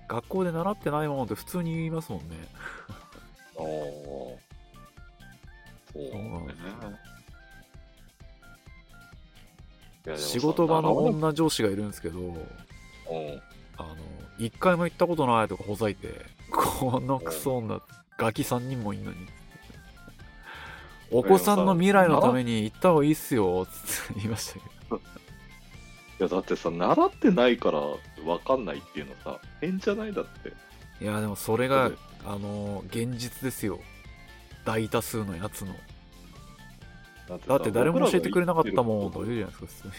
[0.08, 2.36] 学校で習ってないものって普通に言いますもんね。
[3.58, 3.62] ああ。
[5.92, 6.08] そうね。
[10.06, 12.36] いやでもさ仕事場の女上司がいるんですけど、うん
[13.76, 13.96] あの、
[14.38, 17.80] 一回も行ったことないとかほざいて、このクソ女、
[18.18, 19.16] ガキ3人もいんのに。
[21.10, 24.96] お子さんの未来のために行った方がいいっすよ、つって言いましたけど。
[24.98, 25.00] い
[26.22, 27.80] やだってさ、習ってないから
[28.24, 30.52] 分かんないっていうのさ、変じゃないだって。
[31.02, 31.90] いや、でもそれが、
[32.24, 33.80] あの、現実ですよ。
[34.64, 35.74] 大多数のやつの。
[37.46, 39.98] だって誰も教えてくれなかったもんとか僕言うじゃないですか、普通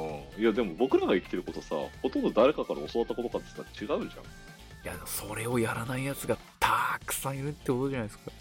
[0.00, 0.06] に。
[0.36, 0.42] うん。
[0.42, 4.00] いやでも僕らが生きてることさ、ほとんど誰かから教わったことかってさ、違うじゃん。
[4.00, 4.06] い
[4.84, 8.32] や、でもそれをやらないやつがたくさんいるってことじゃないですか。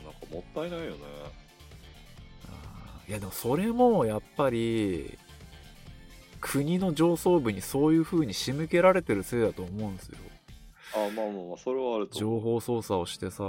[0.00, 0.98] うんなんかもったいないよね。
[3.08, 5.18] いや、でもそれもやっぱり、
[6.40, 10.18] 国の上層部にそういう風に仕向けられてるせいだと思うんですよ。
[10.94, 12.18] あまあまあまあ、それはあると。
[12.18, 13.44] 情報操作をしてさ、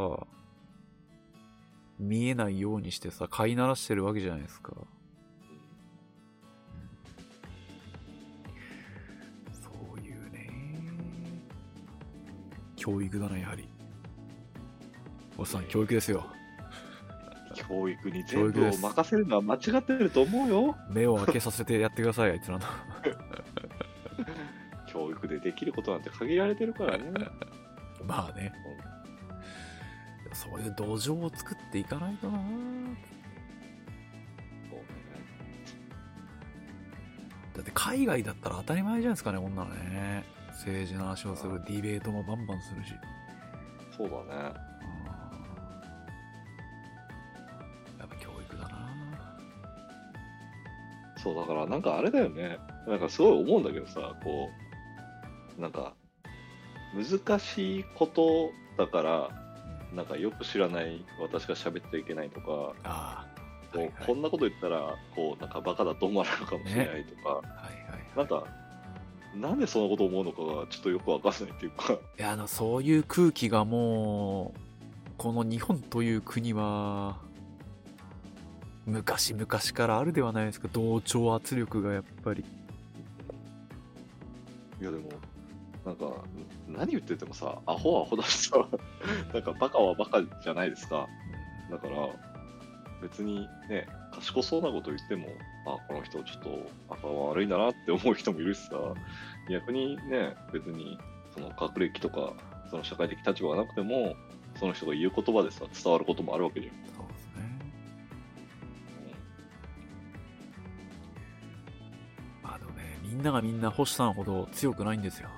[1.97, 4.73] 見えないようにしてさ、飼いならしてるわけじゃないですか。
[9.53, 10.49] そういうね。
[12.75, 13.67] 教育だな、やはり。
[15.37, 16.25] おっさん、教育ですよ。
[17.53, 20.75] 教育に全部を任せるのは間違ってると思うよ。
[20.89, 22.65] 目を開けさせてやってくださいあいつらの。
[24.87, 27.11] 教育でできることなんて限られてるからね。
[28.05, 28.51] まあね、
[30.27, 32.39] うん、そういう土壌を作っていかないとな。
[37.53, 40.23] だって海外だったら当たり前じゃないですかね女のね。
[40.51, 42.93] 政治の話をするディベートもバンバンするし。
[43.95, 44.70] そうだね。
[51.23, 52.57] そう、だからなんかあれだよね。
[52.87, 54.49] なんかすごい思うんだけどさ、こ
[55.57, 55.93] う、なんか、
[56.93, 59.29] 難しいことだから、
[59.93, 63.31] なんかよく知らない私が喋ってはいけないとか、ああ。
[63.71, 68.43] こうはいはいこんなこと言ったら、こう、なんかバカだと思われるかもしれないとか、はいはいなんか、
[69.35, 74.59] なんでそんなこと思うのかがちょっとよくわかんないっていうか、いや、あの、そういう空気がもう、
[75.17, 77.17] この日本という国は、
[78.85, 82.43] 昔々からあるではないですか、同調圧力がやっぱり。
[84.81, 85.09] いやでも、
[85.85, 86.11] なんか、
[86.67, 88.57] 何言っててもさ、アホはアホだしさ、
[89.33, 91.07] なんかバカはバカじゃないですか。
[91.69, 92.09] だから、
[93.01, 95.27] 別にね、賢そうなこと言っても、
[95.65, 98.79] あ、この人ちょっと頭悪いんだなって思う人もいるしさ、
[99.49, 100.97] 逆にね、別に
[101.33, 102.33] その学歴とか、
[102.69, 104.15] その社会的立場がなくても、
[104.59, 107.00] その人が言う言葉でさ、伝わることもあるわけじゃん。
[113.11, 115.29] みんながみんな星さんほど強くないんですよ。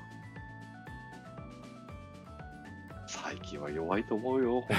[3.07, 4.77] 最近は弱いと思うよ、本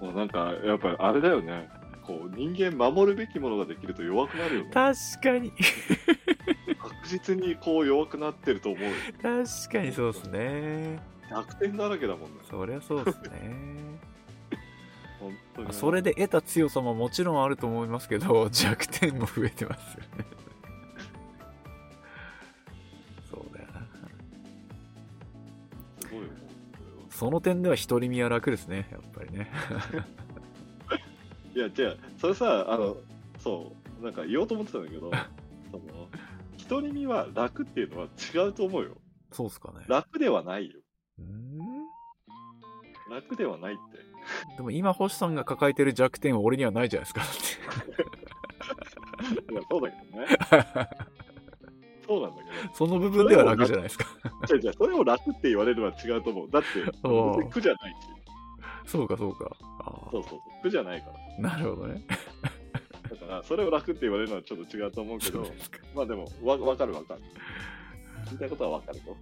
[0.00, 0.12] 当に。
[0.12, 1.70] もうなんか、やっぱりあれだよね。
[2.02, 4.70] こう、人間守るべきものができると弱くなるよね。
[4.72, 5.52] 確かに。
[6.78, 8.90] 確実にこう弱くなってると思うよ。
[9.22, 11.00] 確かにそうですね。
[11.30, 12.36] 逆転だらけだもんね。
[12.50, 13.73] そりゃそうですね。
[15.70, 20.24] それで得た強さももちろんあると思いますけど、 弱点も増えてますよね。
[23.30, 23.86] そうだよな。
[26.00, 26.28] すごいよ。
[27.10, 29.50] その点では独り身は楽ですね、やっぱりね。
[31.54, 32.96] いや、違う、それさ、あの、
[33.38, 35.10] そう、なんか言おうと思ってたんだけど、
[35.70, 36.08] その、
[36.68, 38.96] 独り身は楽っていうのは違うと思うよ。
[39.30, 39.84] そうっすかね。
[39.86, 40.80] 楽ではないよ。
[41.22, 41.58] ん
[43.08, 44.13] 楽ではないって。
[44.56, 47.22] でも今、星さんが抱えてる弱点は俺にはないじゃないですか。
[49.50, 50.26] いや、そうだけどね。
[52.06, 54.06] そうなんだけその部分では楽じゃないですか。
[54.46, 56.50] ど、違う違う、それを楽って言われるのは違うと思う。
[56.50, 57.96] だって、苦じゃないし。
[58.86, 59.56] そうか、そうか。
[59.80, 61.06] あそうそうそう、苦じゃないか
[61.40, 61.50] ら。
[61.50, 62.04] あなるほどね。
[63.10, 65.46] だから、それを楽って言われるのはちょっと違うと思うけど。
[65.94, 67.20] まあでも、わわかるわかる。
[68.26, 69.16] 言いたいことはわかるよ。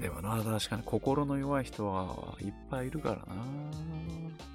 [0.00, 3.42] でもな、確かに心の弱い人はいっぱいいるからな。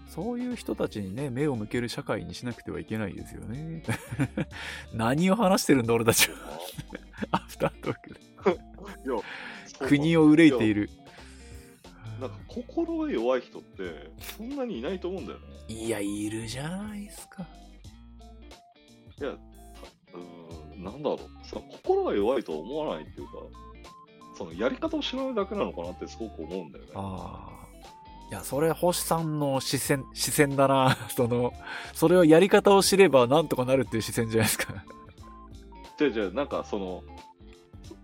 [0.07, 3.83] そういう人たちにね、目を向ける社会にしなくてはいけないですよね。
[4.93, 6.37] 何を話してるんだ、俺たちは。
[7.31, 8.19] アフタートークで。
[9.87, 10.89] 国を憂いている。
[12.19, 15.45] なんか心が弱い人ってそんなにいないと思うんだよね。
[15.67, 17.45] いや、いるじゃないですか。
[19.19, 21.19] いや、うーん、なんだろう。
[21.83, 23.33] 心が弱いとは思わないっていうか、
[24.35, 26.91] そのやり方を知らないだけなのかなってすごく思うんだよね。
[26.95, 27.65] ああ。
[28.29, 30.97] いや、それ、星さんの視線、視線だな。
[31.15, 31.53] その、
[31.93, 34.83] それをやり方を知ればなんとかなるっていう視線じゃないですか。
[35.97, 37.03] じゃあじゃあなんかその、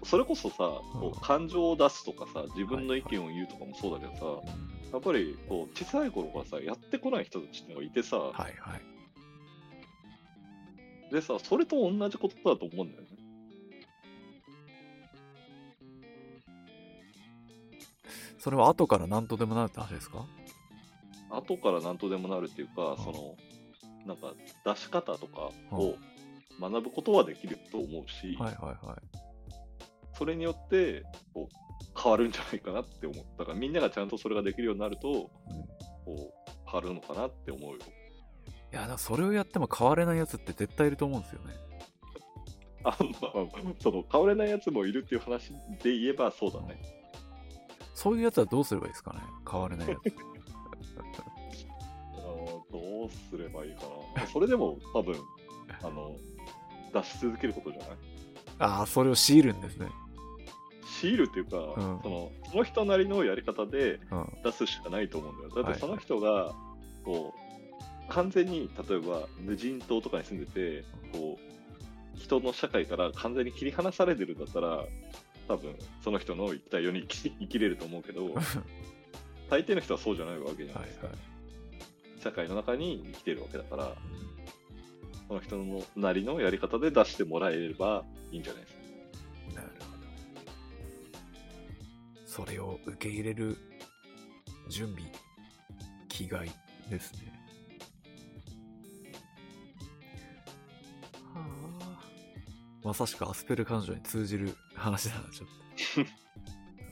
[0.03, 0.55] そそれこそさ、
[0.93, 4.47] こう感情を出すとかさ、自分の意見を言うとかもそうだけどさ、
[4.93, 8.81] やっぱりこう小さい頃からさ、やってこない人たちってのがいてさ、はいはい。
[11.13, 13.07] でさ、それと同じことだと思うんだよね。
[18.41, 20.25] それは後から何とでもなるって話ですか？
[21.29, 23.37] 後から何とでもなるっていうか、その、
[24.05, 24.33] なんか
[24.65, 25.95] 出し方とかを
[26.59, 28.97] 学ぶことはできると思うし、はいはいはい。
[30.17, 33.25] それによってこう変わるんじゃないかなって思う。
[33.37, 35.27] だからみんながちゃんとそれができるようになると、うん
[36.03, 37.77] こう変わるのかなって思うよ。
[38.73, 41.53] いや、だそれをやっても変われないやつって絶対いると思うんですよね。
[42.83, 43.45] あまあ、
[43.79, 46.81] その変われないやつもいるっていう話で言えばそうだね。
[47.93, 49.19] そういうやつはどうすればいいですかね？
[49.49, 49.99] 変われないやつ。
[52.71, 53.81] どうすればいいか
[54.15, 54.27] な？
[54.27, 55.15] それでも多分、
[55.83, 56.15] あの、
[56.93, 57.89] 出し続けることじゃない？
[58.59, 59.87] ああ、それを強いるんですね。
[60.85, 64.29] シールっていうか、んそのその人なりのやり方でうん。
[64.43, 65.49] 出すしかないと思うんだよ。
[65.55, 66.53] だっはいてその人が、
[67.03, 71.37] こう、完全に、例えば無人島とかに住んでて、こ
[72.15, 74.85] う、人の社会から完全に切り離されてるんだったら、
[75.51, 78.33] 多分、その人の言ったように生き生きれると思うけど、
[79.49, 81.07] 大抵の人はそうじゃないわけじゃないですか。
[81.07, 81.15] はい
[82.21, 83.95] 社会の中に生きてるわけだから、
[85.27, 88.81] その人のなりのやり方で出してもらえればいいんじゃないですか。
[89.55, 89.85] なるほ
[92.27, 92.45] ど。
[92.45, 93.57] それを受け入れる
[94.69, 95.11] 準備、
[96.09, 96.51] 気概
[96.91, 97.40] ですね。
[102.91, 106.07] まさしくアスペル彼女に通じる話だな、ちょっ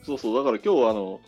[0.02, 1.20] そうそう、だから今日はあの、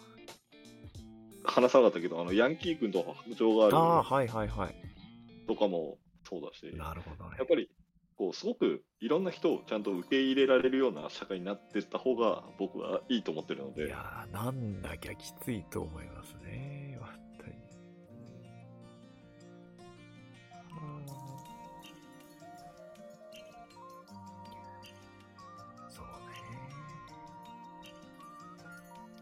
[1.45, 3.77] 話さなかったけど、あの、ヤンキー君と白鳥がと。
[3.77, 4.73] ああ、あはいはいはい。
[4.73, 7.47] るとかもそうだし、なるほどねやっ。
[7.47, 7.69] ぱり、
[8.17, 16.72] こう、すごくいろんな人をちゃんと受け入れられるような社会になってった方が僕はいいと思ってるのいで、やー、なんだきゃきついと思いますね。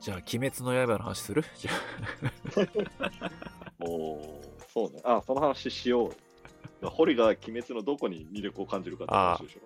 [0.00, 1.44] じゃあ、鬼滅の刃の話する？
[1.58, 1.72] じゃ
[3.78, 5.00] もう、 そうね。
[5.04, 6.86] あ、その話しよう。
[6.86, 9.60] 堀が鬼滅のどこに魅力を感じるかって話でしょ。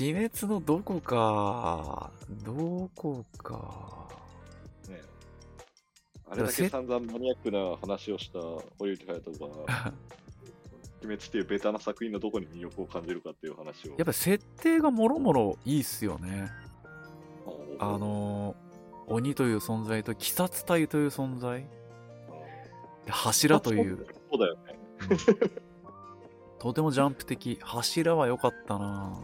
[0.00, 2.10] 鬼滅のどこか、
[2.44, 4.08] どこか。
[4.88, 5.00] ね
[6.28, 8.40] あれだけ散々マニアックな話をした
[8.78, 9.54] 堀内隼人が、
[11.02, 13.90] 鬼滅っていうベタな作品のどこに魅力を感じるかっていう話を。
[13.90, 16.50] やっぱり設定がもろもろいいっすよね。
[17.78, 18.67] あのー
[19.08, 21.66] 鬼という存在と鬼殺隊という存在
[23.06, 24.78] で柱という、そうだよね。
[26.58, 29.18] とてもジャンプ的柱は良かったな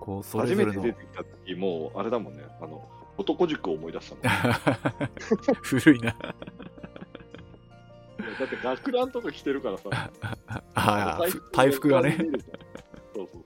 [0.00, 2.44] こうそれ初めぞれのて出てきた時もう、あれだもんね。
[2.60, 5.08] あの、男塾を思い出したもん。
[5.62, 6.14] 古いな
[8.38, 9.88] だって学ランとか着てるからさ。
[10.74, 11.20] ああ
[11.52, 12.18] 大服がね。
[13.14, 13.45] そうそう。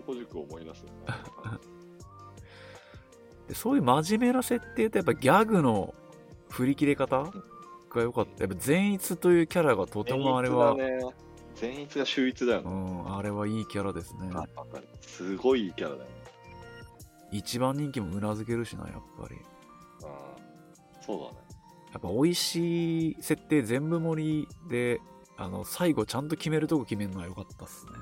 [0.00, 0.92] 男塾を思い出すよね。
[3.48, 5.94] でそういう真面目な設定とやっぱギャグの
[6.50, 7.24] 振り切れ方
[7.90, 10.74] が良かったやっぱ善逸というキャラがとてもあれは、
[11.54, 12.00] 善逸だね。
[12.00, 12.70] が秀逸だようね。
[12.70, 14.30] ん、あれはいいキャラですね
[15.02, 16.08] すごいいいキャラだよね。
[17.32, 19.42] 一番人気もうなずけるしなやっぱりうん
[21.02, 21.38] そうだね。
[21.92, 25.00] やっぱ美味しい設定全部盛りで
[25.36, 27.92] あの最後ちゃんと決めるとこ決めるのは良かったっすね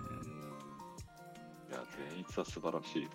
[2.35, 3.09] 善逸は素晴らしい。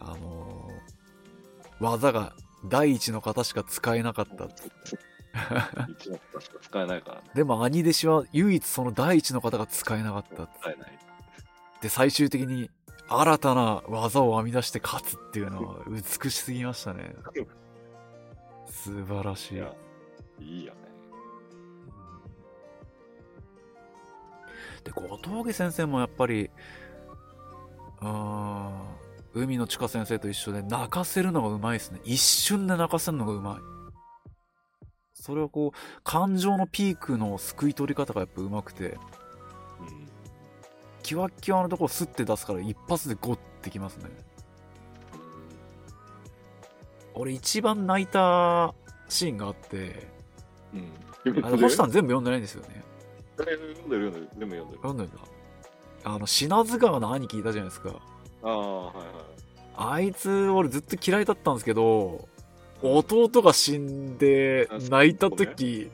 [0.00, 0.92] あのー
[1.80, 2.32] 技が
[2.66, 4.70] 第一の方しか使えなかったっつって
[5.98, 7.22] 一の方しか使えないからね。
[7.34, 10.98] でも兄弟子は唯一その第一の方が使えなかったっつって使えない。
[11.80, 12.70] で最終的に
[13.08, 17.16] 新たな技を編み出して勝つっていうのは美しすぎましたね
[18.70, 19.56] 素晴らし
[20.38, 20.91] いいいよね。
[24.84, 26.50] で後藤家先生もやっぱり
[28.00, 28.72] うーん
[29.34, 33.72] 海の千佳先生と一緒で泣かせるのがうまいですね一瞬で泣かせるのがうまい
[35.14, 38.98] それはこう感情のピークのすくい取り方がやっぱうまくてうん。
[41.02, 44.10] キワッキワのところスッて出すから一発でゴッてきますね
[47.14, 48.74] 俺一番泣いた
[49.08, 50.08] シーンがあって
[50.74, 51.44] うん。
[51.44, 52.82] あの星さん全部読んでないんですよね
[53.38, 54.28] 読んでる読んでる。
[54.38, 54.78] でも読んでる。
[54.82, 55.14] 読んでんだ
[56.04, 57.90] あの品津川の兄貴いたじゃないですか
[58.42, 59.06] ああ、はいはい。
[59.76, 62.28] あいつ俺ずっと嫌いだったんですけど
[62.82, 65.88] 弟が死んで泣いた時、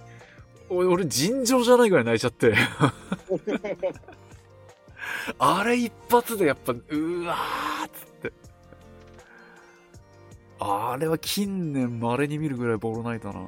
[0.70, 2.54] 俺俺尋常じゃないぐらい泣いちゃって
[5.38, 6.76] あれ一発でやっぱう
[7.24, 8.32] わーっつって
[10.58, 13.42] あれは近年稀に見るぐらいボロ泣いたない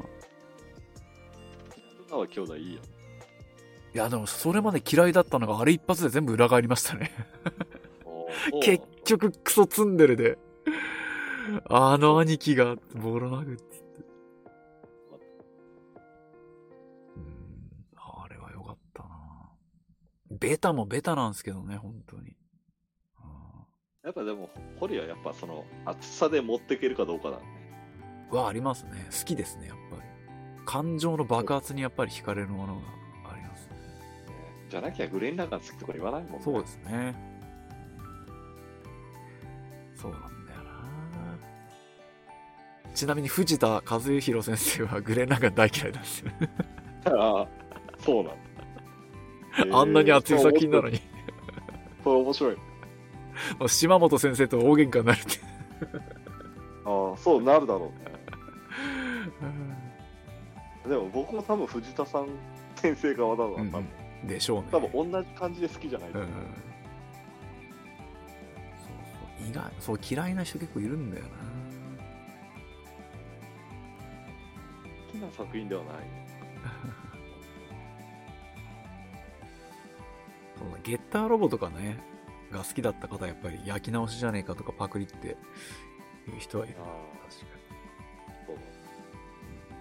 [2.10, 2.80] 川兄弟いいよ。
[3.92, 7.10] やでもそれまで嫌いだったのがあれ一発で全部裏返りましたね。
[8.62, 10.38] 結局クソツンデレで。
[11.68, 14.04] あの兄貴がボロ殴っつって。
[17.16, 17.24] うん。
[17.96, 19.08] あれは良かったな。
[20.30, 22.22] ベタもベタなんですけどね本当に。
[22.22, 22.34] うん。
[24.04, 27.42] やっぱでも、堀はやっぱその厚さで持っていけるかどうかだね。
[28.30, 29.08] はありますね。
[29.10, 30.02] 好きですねやっぱり。
[30.66, 32.82] 感情の爆発にやっぱり惹かれるものが
[34.70, 36.38] じゃなきゃグレンラガン好きとか言わないもんね。
[36.42, 37.14] そうですね
[39.96, 40.70] そうなんだよな
[42.94, 46.30] ちなみに藤田和弘先生は グレンラガン大嫌いなんですよ
[47.04, 47.48] ああ、
[47.98, 49.76] そうなんだ。
[49.78, 50.94] あんなに熱い作品なのに。
[50.94, 51.00] に
[52.04, 52.56] これ面白い。
[53.68, 55.40] 島本先生と大喧嘩になるって
[56.84, 58.10] ああ、そうなるだろうね。
[60.88, 62.28] でも僕も多分藤田さん
[62.76, 66.36] 先生側だろうな、うん多分でしょうね多分同じ感じで好きじゃないとうん思う、
[68.76, 68.92] そう
[69.40, 71.30] そう意外そう嫌いな人結構いるんだよな
[75.06, 75.94] 好きな作品ではない。
[80.56, 81.98] そうだゲッターロボとかね
[82.52, 85.36] が好きだった方はやっぱり焼き直しじゃねえかとかパクリっていう
[86.38, 86.76] 人はいる。
[86.78, 86.86] ああ、
[87.28, 87.60] 確かに。
[88.46, 88.58] そう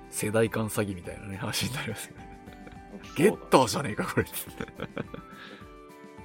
[0.10, 2.29] 世代間詐欺みたいなね、話になりますよね。
[2.98, 4.26] だゲッターじゃねえか、これ。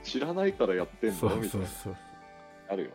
[0.03, 1.69] 知らないからやってんそうのみたいうな。
[1.69, 1.97] そそう。
[2.69, 2.91] あるよ。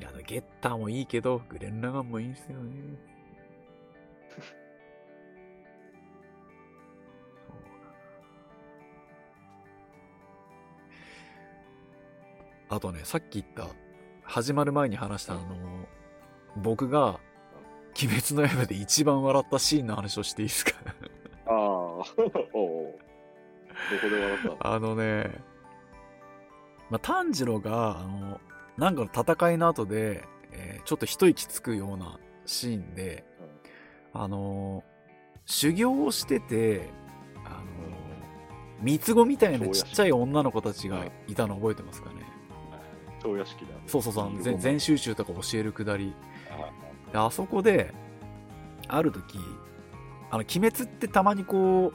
[0.00, 2.98] いや、ゲッターもいいけど、グレン・ラガンもいいんすよね。
[12.70, 13.74] あとね、さっき言った、
[14.22, 15.42] 始まる前に話したあの、
[16.56, 17.18] 僕が、
[18.00, 20.72] 鬼滅の刃で一番笑ったシーンの話をしていいですか？
[22.52, 22.98] おうおう。
[23.90, 24.56] どこで笑ったの？
[24.60, 25.40] あのね、
[26.90, 28.40] まあ、炭治郎が、あの、
[28.76, 33.24] なんかの戦いの後で、えーちょっと一息つくようなシーンで、
[34.14, 34.82] あの、
[35.44, 36.88] 修行をしてて、
[37.44, 37.64] あの、
[38.80, 42.16] 三つ子みたいなちっちゃい女の子たちがいたの覚えてますかね。
[43.22, 43.82] 超屋敷だ、ね。
[43.86, 44.40] そうそうそう、あの。
[44.40, 46.14] 全全集中とか教えるくだり。
[46.50, 47.92] あであそこで、
[48.86, 49.38] ある時、
[50.30, 51.92] あの、鬼滅ってたまにこ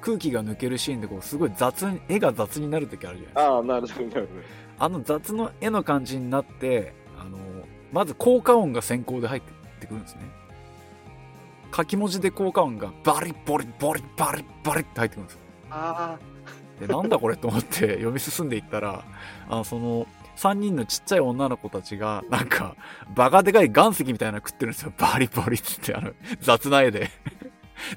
[0.00, 3.42] 空気が抜けるシーンでこう、すごい雑に、絵が雑になる時あるじゃないですか。
[3.42, 4.60] ああ、なるほど、なるほど。
[4.82, 7.38] あの雑の絵の感じになって、あの、
[7.92, 9.42] まず効果音が先行で入っ
[9.78, 10.22] てくるんですね。
[11.76, 15.40] 書き文字で効果音がバリボリボリバリバリって入ってくるんですよ。
[15.70, 16.18] あ
[16.80, 19.04] で、なんだこれと思って 読み進んでいったら、
[19.48, 20.06] あの、その、
[20.36, 22.74] 3人のちっちゃい女の子たちが、なんか、
[23.14, 24.92] バカでかい岩石みたいなの食ってるんですよ。
[24.96, 27.10] バリボリっつって、あの、雑な絵で。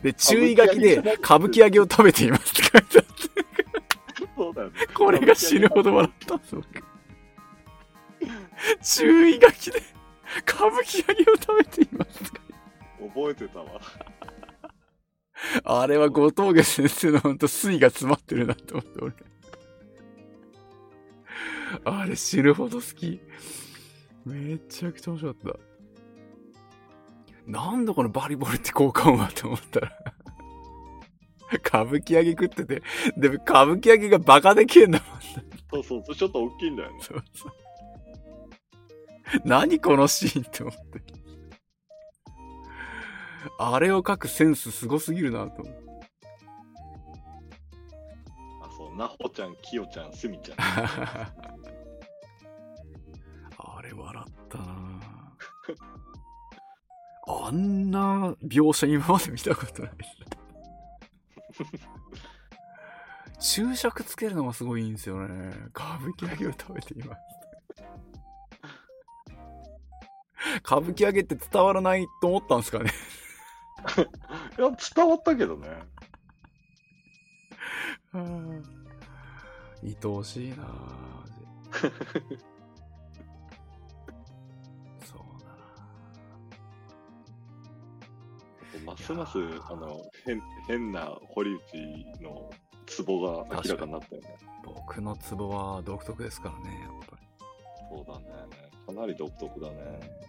[0.01, 3.01] で、注意書きで、歌舞伎揚げを食べていますって書いてあって。
[3.01, 4.73] あ、そうだよね。
[4.93, 6.65] これが死ぬほど笑ったんです僕
[8.81, 9.83] 注意書きで
[10.47, 12.23] 歌舞伎揚げを食べています
[13.13, 13.81] 覚えてたわ。
[15.65, 19.13] あれは後藤家先生のほんと水が詰まってるなと思って俺
[21.85, 23.19] あれ死ぬほど好き
[24.25, 25.53] めちゃくちゃ面白かっ
[27.45, 29.91] たなんだこのバリボリって効果音はと思ったら
[31.65, 32.81] 歌舞伎揚げ食ってて
[33.15, 36.99] でも歌舞伎揚げがバカでけえんだもんそうそう、ちょっと大きいんだよね。
[37.01, 37.51] そうそう。
[39.43, 41.01] 何このシーンって思って。
[43.57, 45.83] あれを描くセンスすごすぎるなと思って。
[48.61, 50.57] あ、そう、なほちゃん、きよちゃん、すみちゃん。
[53.57, 54.65] あれ笑ったな
[57.45, 59.91] あんな描写今まで見たことない。
[63.41, 65.51] 注釈つけるのがすごいいいんですよね。
[65.75, 67.21] 歌舞伎揚げを食べています。
[70.59, 72.91] 歌舞伎揚げって伝わらないと思ったんですかね。
[74.57, 75.67] いや、伝わったけどね。
[79.83, 82.52] 愛おしいなぁ
[88.85, 89.37] ますます、
[89.69, 92.49] あの、変、変な堀内の
[92.85, 94.37] ツボが明らかになったよね。
[94.63, 97.23] な僕のツボは独特ですからね、やっぱり。
[97.89, 98.25] そうだね。
[98.85, 100.23] かなり独特だね。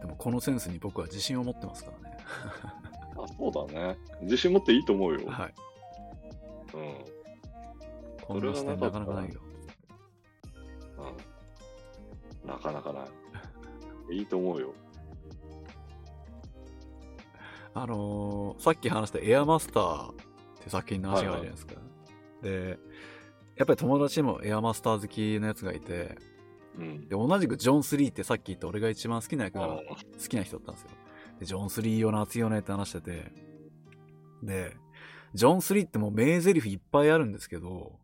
[0.00, 2.18] でもこのセンスに僕は自信を持ってますからね。
[3.16, 3.98] あ、そうだね。
[4.22, 5.26] 自信持っていいと思うよ。
[5.28, 5.54] はい。
[6.74, 7.20] うん。
[8.22, 9.40] こんな視点なかなかないよ。
[12.42, 12.48] うん。
[12.48, 13.04] なかなかな
[14.10, 14.16] い。
[14.16, 14.72] いいと思うよ。
[17.74, 20.14] あのーさっき話したエアマスターっ
[20.62, 21.74] て作品の話があるじゃないですか。
[22.42, 22.78] で、
[23.56, 26.16] やっぱり友達にもエアマスター好きのやつがいて、
[26.78, 27.08] うん。
[27.08, 30.90] で、同じくジョン3ってさっき言った俺が一番好きな役があ好きな人だったんですよ。
[31.40, 33.32] で、ジョン3よな、熱いよねって話してて、
[34.42, 34.76] で、
[35.34, 37.98] ジョン3ってもう名台詞いっぱいあるんですけど、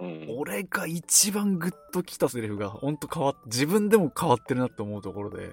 [0.00, 0.26] うん。
[0.36, 5.52] 俺が一番グッときたセリフがほんと変わっ、自分でも変わってるなって思うところで、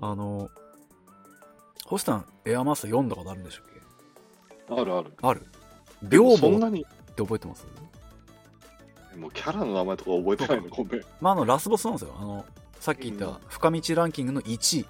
[0.00, 0.48] あの、
[1.86, 3.64] 星さんエアマスター読んだことあるんでしょっ
[4.66, 4.74] け？
[4.80, 5.12] あるある。
[5.22, 5.46] ある
[6.02, 6.84] 両方って
[7.16, 7.66] 覚えてます？
[9.16, 11.02] もうキャラの名前とか覚えてないの、ごめん。
[11.20, 12.16] まあ、あの、ラスボスなんですよ。
[12.18, 12.44] あの、
[12.80, 14.86] さっき言っうんた深道ランキングの1位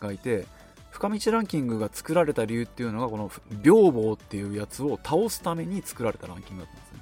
[0.00, 0.46] がいて、
[0.90, 3.30] 深道ランキングが作られた理由っていうのが、この、
[3.62, 6.92] 病房っていうやつを倒すために作られたランキングだったんです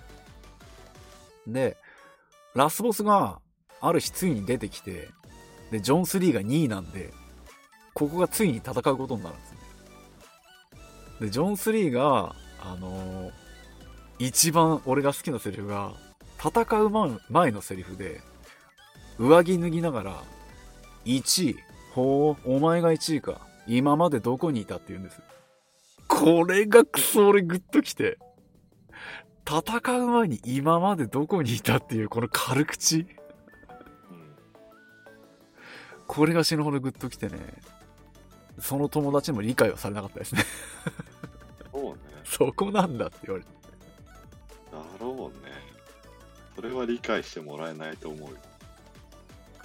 [1.46, 1.54] ね。
[1.54, 1.76] で、
[2.54, 3.38] ラスボスが
[3.80, 5.08] ある日ついに出てきて、
[5.70, 7.14] で、ジョン3が2位なんで、
[7.94, 9.58] ここがついに戦うことになるんですね。
[11.20, 13.32] で、ジョン3が、あのー
[14.20, 15.92] 一番俺が好きなセリフが、
[16.38, 18.20] 戦う前前のセリフで、
[19.18, 20.22] 上着脱ぎながら、
[21.04, 21.56] 1位、
[21.92, 23.40] ほう、お前が1位か。
[23.66, 25.20] 今までどこにいたって言うんです。
[26.06, 28.18] これがクソ俺グッときて、
[29.46, 33.06] 戦う前に今までどこにいたっていうこの軽口うん。
[36.06, 37.38] これが死ぬほどグッときてね
[38.60, 40.44] その友達にも理解はされなかったですね
[41.72, 41.98] そうね。
[42.24, 43.50] そこなんだって言われて
[44.72, 45.52] だろうね。
[46.56, 48.36] それは理解してもらえないと思うよ。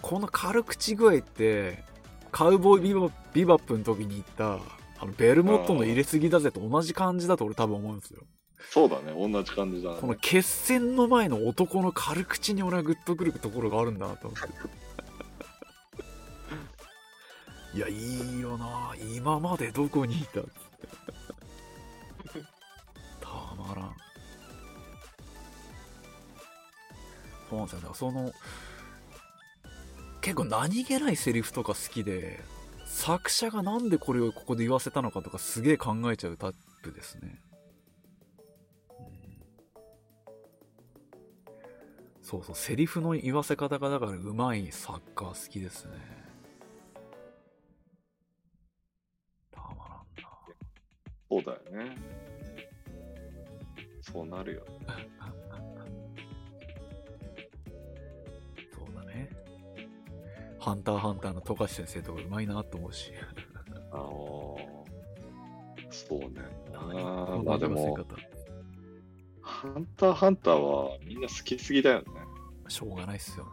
[0.02, 1.84] この軽口具合って
[2.32, 4.60] カウボーイビバビバップの時に言った
[5.00, 8.24] あのベルモットの入れすぎだぜと同じ感じだと俺多分思うんですよ
[8.70, 9.14] そうだね。
[9.16, 9.98] 同じ感じだね。
[10.00, 14.48] この決戦の前の男の軽口に俺はグッとくるところがあるんだなと思って
[17.80, 17.94] いやい
[18.38, 18.94] いよな。
[19.16, 20.42] 今までどこにいた？
[20.42, 20.50] っつっ
[22.34, 22.42] て
[23.22, 23.96] たまらん。
[27.50, 28.34] そうなんですよだからその
[30.20, 32.42] 結構何気ないセリフとか好きで
[32.86, 36.52] 作者がなんでこれをここで言わせたのかとかすげえ考えちゃうタイ
[36.84, 37.42] プですね。
[42.22, 46.19] そうそう、セリフの言わせ方がだからうまい作家好きですね。
[51.30, 51.96] そうだよね。
[54.02, 54.66] そうなるよ。
[58.74, 59.30] そうだね。
[60.60, 63.14] ハンターハンターの富樫先生とかうまいなと思うし。
[63.92, 66.42] あのー、そうね。
[66.74, 67.96] あまあでも、
[69.42, 72.06] ハンターハンターはみんな好きすぎだよね。
[72.68, 73.52] しょうがないっすよね。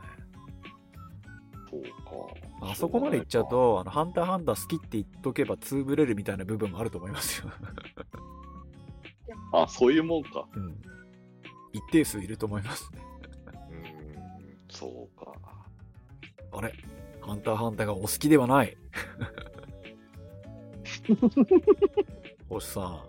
[1.71, 2.46] そうか。
[2.71, 7.51] あそこまで言っちゃうと、あの、ハンターハンター好きって言っとけばつぶれるみたいな部分もあると思いますよ。
[9.53, 10.47] あ、そういうもんか。
[10.55, 10.77] うん。
[11.73, 13.01] 一定数いると思いますね。
[13.71, 13.79] うー
[14.19, 15.33] ん、そうか。
[16.53, 16.73] あれ？
[17.21, 18.77] ハンターハンターがお好きではない。
[22.49, 23.01] 星さん。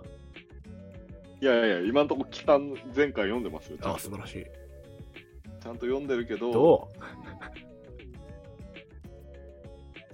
[1.39, 3.77] いやいや、今んとこ期間前回読んでますよ。
[3.81, 4.45] あ、と素晴らしい。
[5.61, 6.89] ちゃんと読んでるけど、ど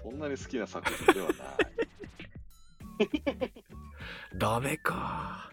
[0.04, 1.38] そんなに好きな作品ではない。
[4.36, 5.50] う ダメか。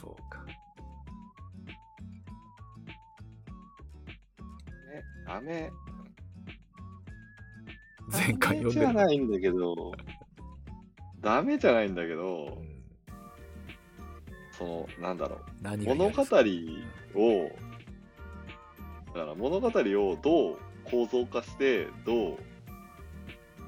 [0.00, 0.44] そうか。
[0.44, 0.54] ね、
[5.26, 5.70] ダメ。
[8.12, 8.94] 前回読んでダメじゃる。
[8.94, 9.92] ないんだけど、
[11.20, 12.82] ダメじゃないんだけどう、ん
[14.52, 15.76] その、なんだろう。
[15.78, 16.22] 物語
[17.14, 17.50] を、
[19.06, 20.58] だから物語をどう
[20.90, 22.36] 構造化して、どう、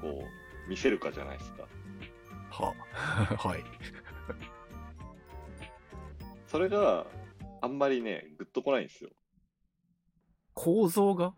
[0.01, 0.23] こ
[0.67, 1.67] う、見せるかじゃないですか。
[2.51, 2.73] は、
[3.37, 3.63] はい。
[6.47, 7.05] それが
[7.61, 9.09] あんまりね、グッとこないんですよ。
[10.53, 11.33] 構造が？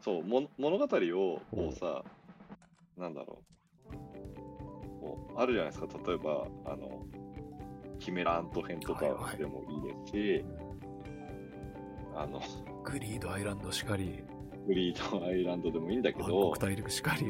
[0.00, 2.04] そう、も物語をこうさ、
[2.96, 3.92] なんだろう。
[5.00, 7.06] こうあるじゃないですか、例えば、あの、
[7.98, 10.44] キメラアント編とかはいはいでもいいですし、
[12.14, 12.40] あの、
[12.84, 14.24] グリードアイランドしかり、
[14.66, 17.26] グリードアイランドでもいいんだけ暗ど黒、大陸しかり、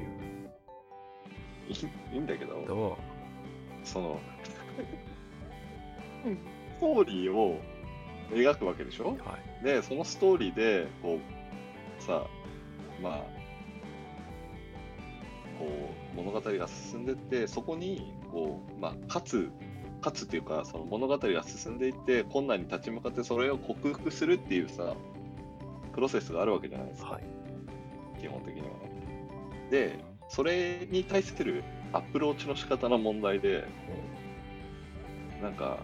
[2.12, 2.98] いいんだけど、ど
[3.84, 4.20] その、
[6.78, 7.60] ストーリーを
[8.30, 9.10] 描くわけでしょ？
[9.10, 9.64] うはい。
[9.64, 12.26] で、そのストーリーで、こう、さ、
[13.02, 13.12] まあ、
[15.58, 15.66] こ
[16.14, 19.50] う、物語が進んでって、そこに、こう、まあ、勝つ、
[19.98, 24.94] 勝つっていうか、その物語が進んでいって、困難に立ち向かって、それを克服するっていうさ、
[25.92, 27.24] プロセスがあるわけじゃないですか、はい。
[28.20, 28.72] 基本的にはね。
[29.70, 33.64] で、それに対するアプローチの仕方の問題で、
[35.42, 35.78] なんか、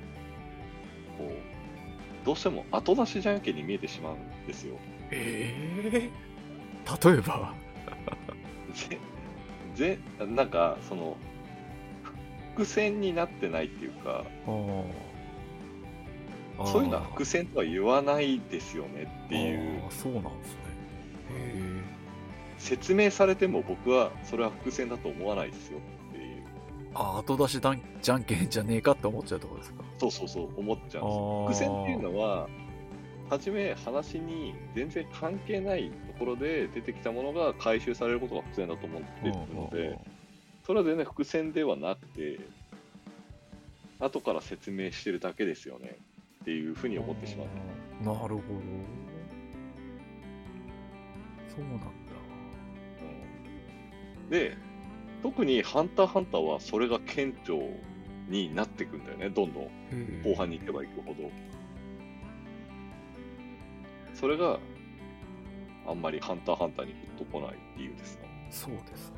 [1.18, 4.76] こう、どうしても後出しじゃんけんに見えてしまうんですよ。
[5.10, 7.54] えー、例えば？
[8.74, 8.98] ぜ、
[9.74, 11.16] ぜ、なんか、その、
[12.54, 14.24] 伏線になってないっていうか、
[16.64, 19.82] そういうのは伏線とは言わないですよねっていう。
[19.90, 20.60] そうなんですね。
[21.30, 21.82] へ
[22.58, 25.78] 説明されても僕はそれは伏線だと思わないですよ
[26.10, 29.84] っていう、ーあ、後出しだんじゃんけんじゃねえかって思っちゃうところですか。
[29.98, 32.48] そうそうそう思っちゃあうんです伏線っていうのは、
[33.28, 39.98] はじめ話に全然関係ないところで出てきたものが回収されることが伏線だと思っているので、
[40.66, 42.40] それは全然伏線ではなくて、
[43.98, 45.96] 後から説明してるだけですよね
[46.46, 47.46] っていうふうに思ってしまう。
[48.04, 48.38] なるほど。
[51.48, 51.86] そうなんだ。
[54.22, 54.56] うんで、
[55.24, 57.58] 特にハンターハンターはそれが顕著
[58.28, 59.64] になっていくんだよね、どんどん。
[60.22, 61.30] 後半に行けば行くほど。
[64.14, 64.60] それが
[65.84, 68.48] あんまりハンターハンターにグッとこない理由ですね。
[68.52, 69.15] そうですね。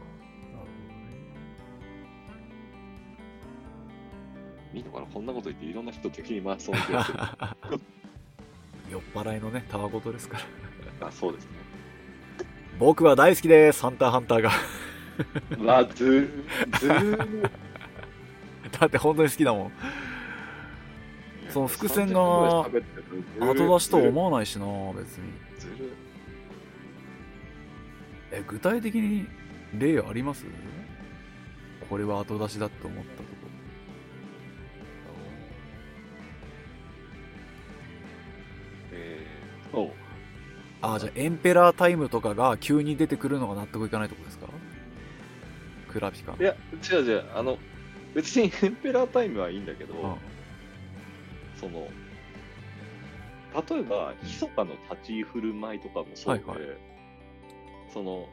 [4.74, 7.18] いいのかなこんなこと言っていろんな人敵に回そうな気がする。
[8.90, 10.38] 酔っ払いのね、たわごとですか
[11.00, 11.08] ら。
[11.08, 11.50] あ、そうですね。
[12.78, 14.50] 僕は大好きです、ハンターハンターが。
[15.58, 16.44] うわ、ずる、
[16.80, 17.50] ずる。
[18.78, 19.72] だって本当に好きだもん。
[21.50, 25.32] その伏線が30分ぐらい喋ってる後出しとは思わないしな、別に。
[28.30, 29.26] え、具体的に
[29.78, 30.44] 例あります？
[31.88, 33.22] これは後出しだって思った
[40.80, 44.46] ああ、じゃあエンペラータイムとかが急に出てくるのが納得いかないとこですか？
[45.88, 46.36] クラピカ。
[46.38, 46.54] いや、
[46.92, 47.24] 違う違う。
[47.34, 47.58] あの、
[48.14, 50.16] 別に エンペラータイムはいいんだけど、うん。
[51.58, 51.88] その、
[53.70, 56.76] 例えば、密かの立ち居振る舞いとかもそうで、はいはい。
[57.92, 58.28] その、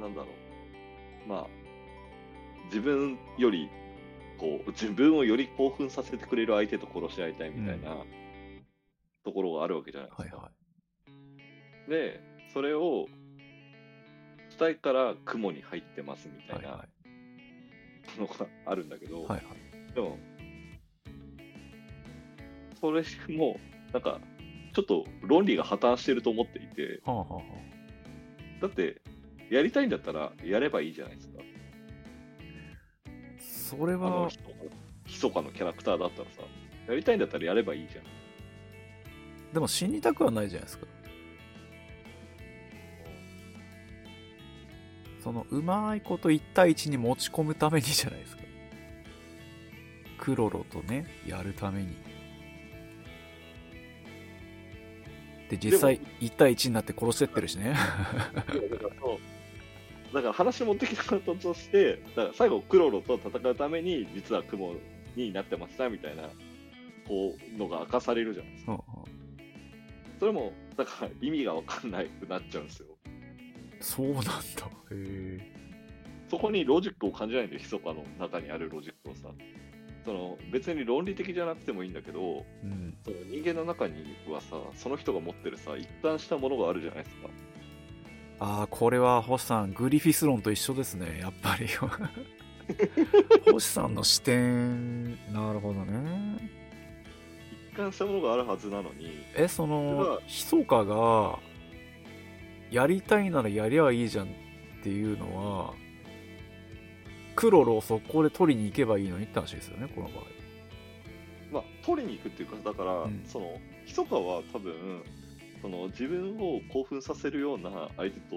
[0.00, 0.26] なんだろ
[1.26, 1.46] う、まあ、
[2.66, 3.70] 自分より、
[4.38, 7.96] こう、自分をより興奮させてくれる相手と殺し合いたいみたいな、
[9.24, 10.36] ところがあるわけじゃないですか。
[10.36, 10.50] はいは
[11.88, 12.20] で、
[12.52, 13.06] それを、
[14.58, 16.42] 伝えから雲に入ってますみい。
[16.46, 16.62] たい。
[16.62, 16.86] な
[18.16, 19.94] いのがあるんだけど、はいはい。
[19.94, 20.18] でも、
[22.80, 23.02] それ
[23.36, 23.58] も、
[23.92, 24.20] なんか、
[24.72, 27.42] ちょっと論理が破綻してると思っていて、はあはあは
[28.60, 29.00] だって、
[29.50, 31.40] やりたいんだったらやればいいじゃないですか。
[31.40, 31.42] あ。
[33.40, 34.52] それは、ひそか
[35.06, 36.42] ひそかのキャラクターだったらさ、
[36.88, 38.04] やりたいんだったらやればいいじゃん。
[39.52, 40.86] でも死にたくはないじゃないですか。
[45.22, 48.42] そのうまいこと1対1に持ち込むためにじゃないですか。
[50.18, 51.96] クロロとね、やるために。
[55.48, 57.74] で、実際1対1になって殺してってるしね。
[60.12, 64.74] だから話持ってきたこととして、だから最後、クロロと戦うために、実は雲
[65.14, 66.24] になってましたみたいな、
[67.06, 68.72] こう、のが明かされるじゃないですか。
[68.72, 69.11] うんうん
[70.22, 72.86] それも、だから意味がわかんないくなっちゃうんですよ。
[73.80, 74.30] そうなんだ。
[74.30, 74.36] へ
[74.92, 75.40] え。
[76.30, 79.30] そこにロジックを感じないんだよ、密かの中にあるロジックをさ。
[80.04, 82.96] その別に論理的じゃなくてもいいんだけど、うん。
[83.04, 87.28] その人間の中にはさ、その人が持ってるさ、一貫したものがあるじゃないですか。
[88.38, 91.66] ああ、これは星さん、グリフィス論と一緒ですね、やっぱり。
[93.50, 96.41] 星さんの視点、なるほどね。
[97.72, 101.38] 一貫したものがあるはずなのに、え、そのは、ひそかが、
[102.70, 104.28] やりたいならやりゃいいじゃんっ
[104.82, 105.74] ていうのは、
[107.34, 110.24] クロロを速攻で取りに行けばいいのにって話ですよね、この場合。
[111.50, 115.02] まあ、取りに行くっていうか、だから、うんその、密かは多分、
[115.62, 118.36] その自分を興奮させるような相手と、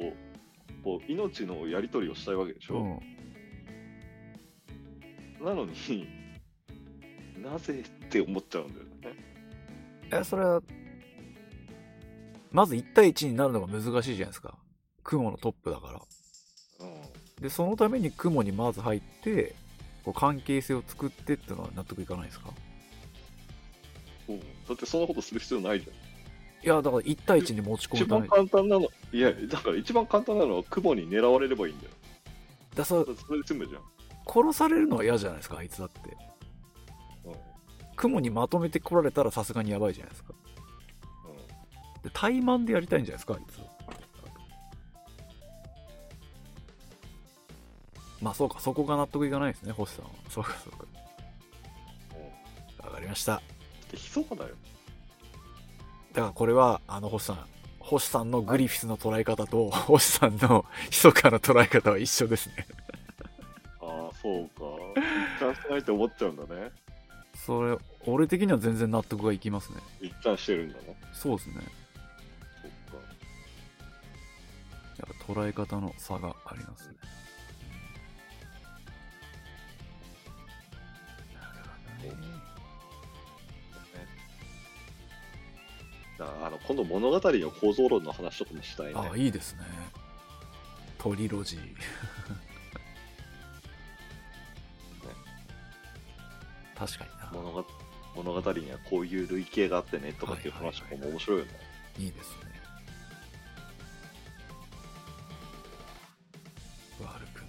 [0.84, 3.00] こう命のやり取りをしたいわけでしょ。
[5.42, 5.46] うん。
[5.46, 6.08] なのに、
[7.46, 9.20] なぜって思っちゃうんだよね。
[10.12, 10.62] え、それは、
[12.52, 14.58] まず1対1になるのが難しいじゃないですか。
[15.04, 16.02] 雲のトップだから。
[16.88, 19.56] うんで、そのために雲にまず入って、
[20.06, 22.50] こう関係性を作ってっていうのは納得いかないですか？
[24.30, 25.93] うん、だってそんなことする必要ないじゃん。
[26.66, 28.50] いや、だから1対1に持ち込一番むために。
[28.50, 31.91] 簡単なの、いや、だから一番簡単なのは雲に狙われればいいんだよ。
[32.74, 33.82] だそそれで済むじゃん。
[34.26, 36.00] 殺されるのは嫌じゃないですか、あいつだって。
[38.04, 40.34] うんうん雲にまとめて来られたらさすがにやばいじゃないですか。
[42.04, 43.60] で、怠慢でやりたいんじゃないですか、あいつ。
[48.22, 50.12] まあそうか、そこが納得いかないですね、星さんは。
[50.30, 50.86] そうか、そうか。
[52.86, 53.38] わかりました。
[53.91, 54.50] で、密かだよ。
[56.14, 57.46] だからこれは、あの星さん、
[57.80, 62.68] 星さんのグリフィスの捉え方と、星さんの密かな捉え方は一緒ですね。
[63.82, 64.64] ああ、そうか。
[65.38, 66.72] 一貫してないって思っちゃうんだね。
[67.36, 69.78] それ、俺的には全然納得がいきますね。
[70.02, 70.96] 一貫してるんだね。
[71.14, 71.56] そうですね。
[72.62, 72.72] そっ
[73.02, 73.08] か。
[74.98, 76.96] やっぱ捉え方の差がありますね。
[86.18, 88.94] なるほあの今度物語の構造論の話とかもしたいね。
[88.96, 89.62] ああ、いいですね。
[90.98, 91.76] トリロジー。
[96.76, 97.14] 確かにな。
[97.34, 97.65] 物語
[98.15, 101.51] 物語にはこういう類型があってねとかっていう話とかも面白いよね。
[101.99, 102.55] いいですね。
[107.01, 107.39] 悪く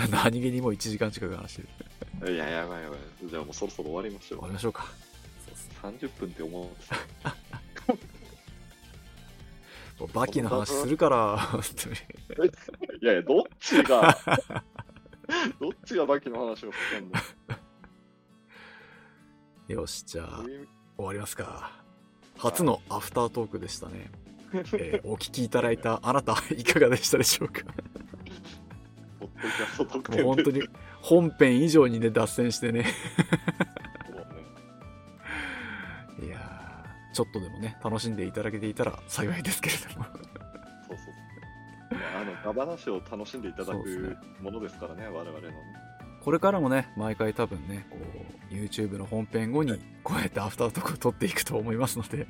[0.00, 0.10] ない。
[0.10, 2.34] 何気にもう1時間近く話してる。
[2.34, 2.98] いや、やばいやばい。
[3.24, 4.48] じゃあもうそろそろ終わりましょう終わ。
[4.48, 4.86] りましょうか。
[5.82, 6.88] 30分って思って
[7.22, 7.36] た。
[10.00, 11.96] もうバキの話するから、本当に。
[13.02, 14.18] いやいや、どっちが、
[15.60, 17.22] どっちがバキの話をしたんだ
[19.68, 19.80] よ。
[19.80, 20.66] よし、じゃあ、え
[20.96, 21.72] 終わりますか。
[22.36, 24.10] 初のアフタートークでしたね。
[24.52, 27.62] えーお聞きいただいたあなた、いかがでしたでしょうか？
[29.88, 30.62] も典う本当に
[31.00, 32.86] 本編以上にね、脱線してね。
[36.20, 40.06] いやーちょっとでもね、楽しんでいただけていたら幸いですけれども。
[40.06, 41.10] そうそ
[41.90, 41.94] う。
[41.94, 45.52] まあ、あの、ガバナシを楽しんでいただくものですからね、我々のね。
[46.28, 47.96] これからもね、毎回多分ね、こ
[48.50, 52.26] う、YouTube の本編後に、こうやってアフタートークを撮っていくと思いますので、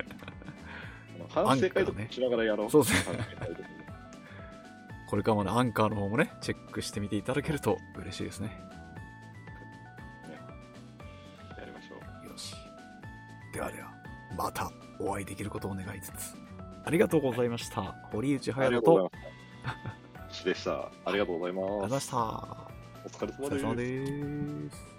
[1.27, 2.71] 反省会とかしながらやろう。
[2.71, 3.19] そうですね
[5.09, 8.57] これからもね、アンカーの方もね、チェックしてみていただけると嬉しいですね。
[11.57, 11.95] やりましょ
[12.25, 12.29] う。
[12.29, 12.55] よし。
[13.51, 13.91] ではでは、
[14.37, 14.71] また
[15.01, 16.37] お会いできることを願いつつ、
[16.85, 17.81] ありがとうございました。
[18.13, 19.11] 堀内あ隼人と、
[20.45, 20.89] でした。
[21.03, 21.65] ありがとうございます。
[21.65, 22.68] ありがとうございました。
[23.27, 24.98] 疲れ様です。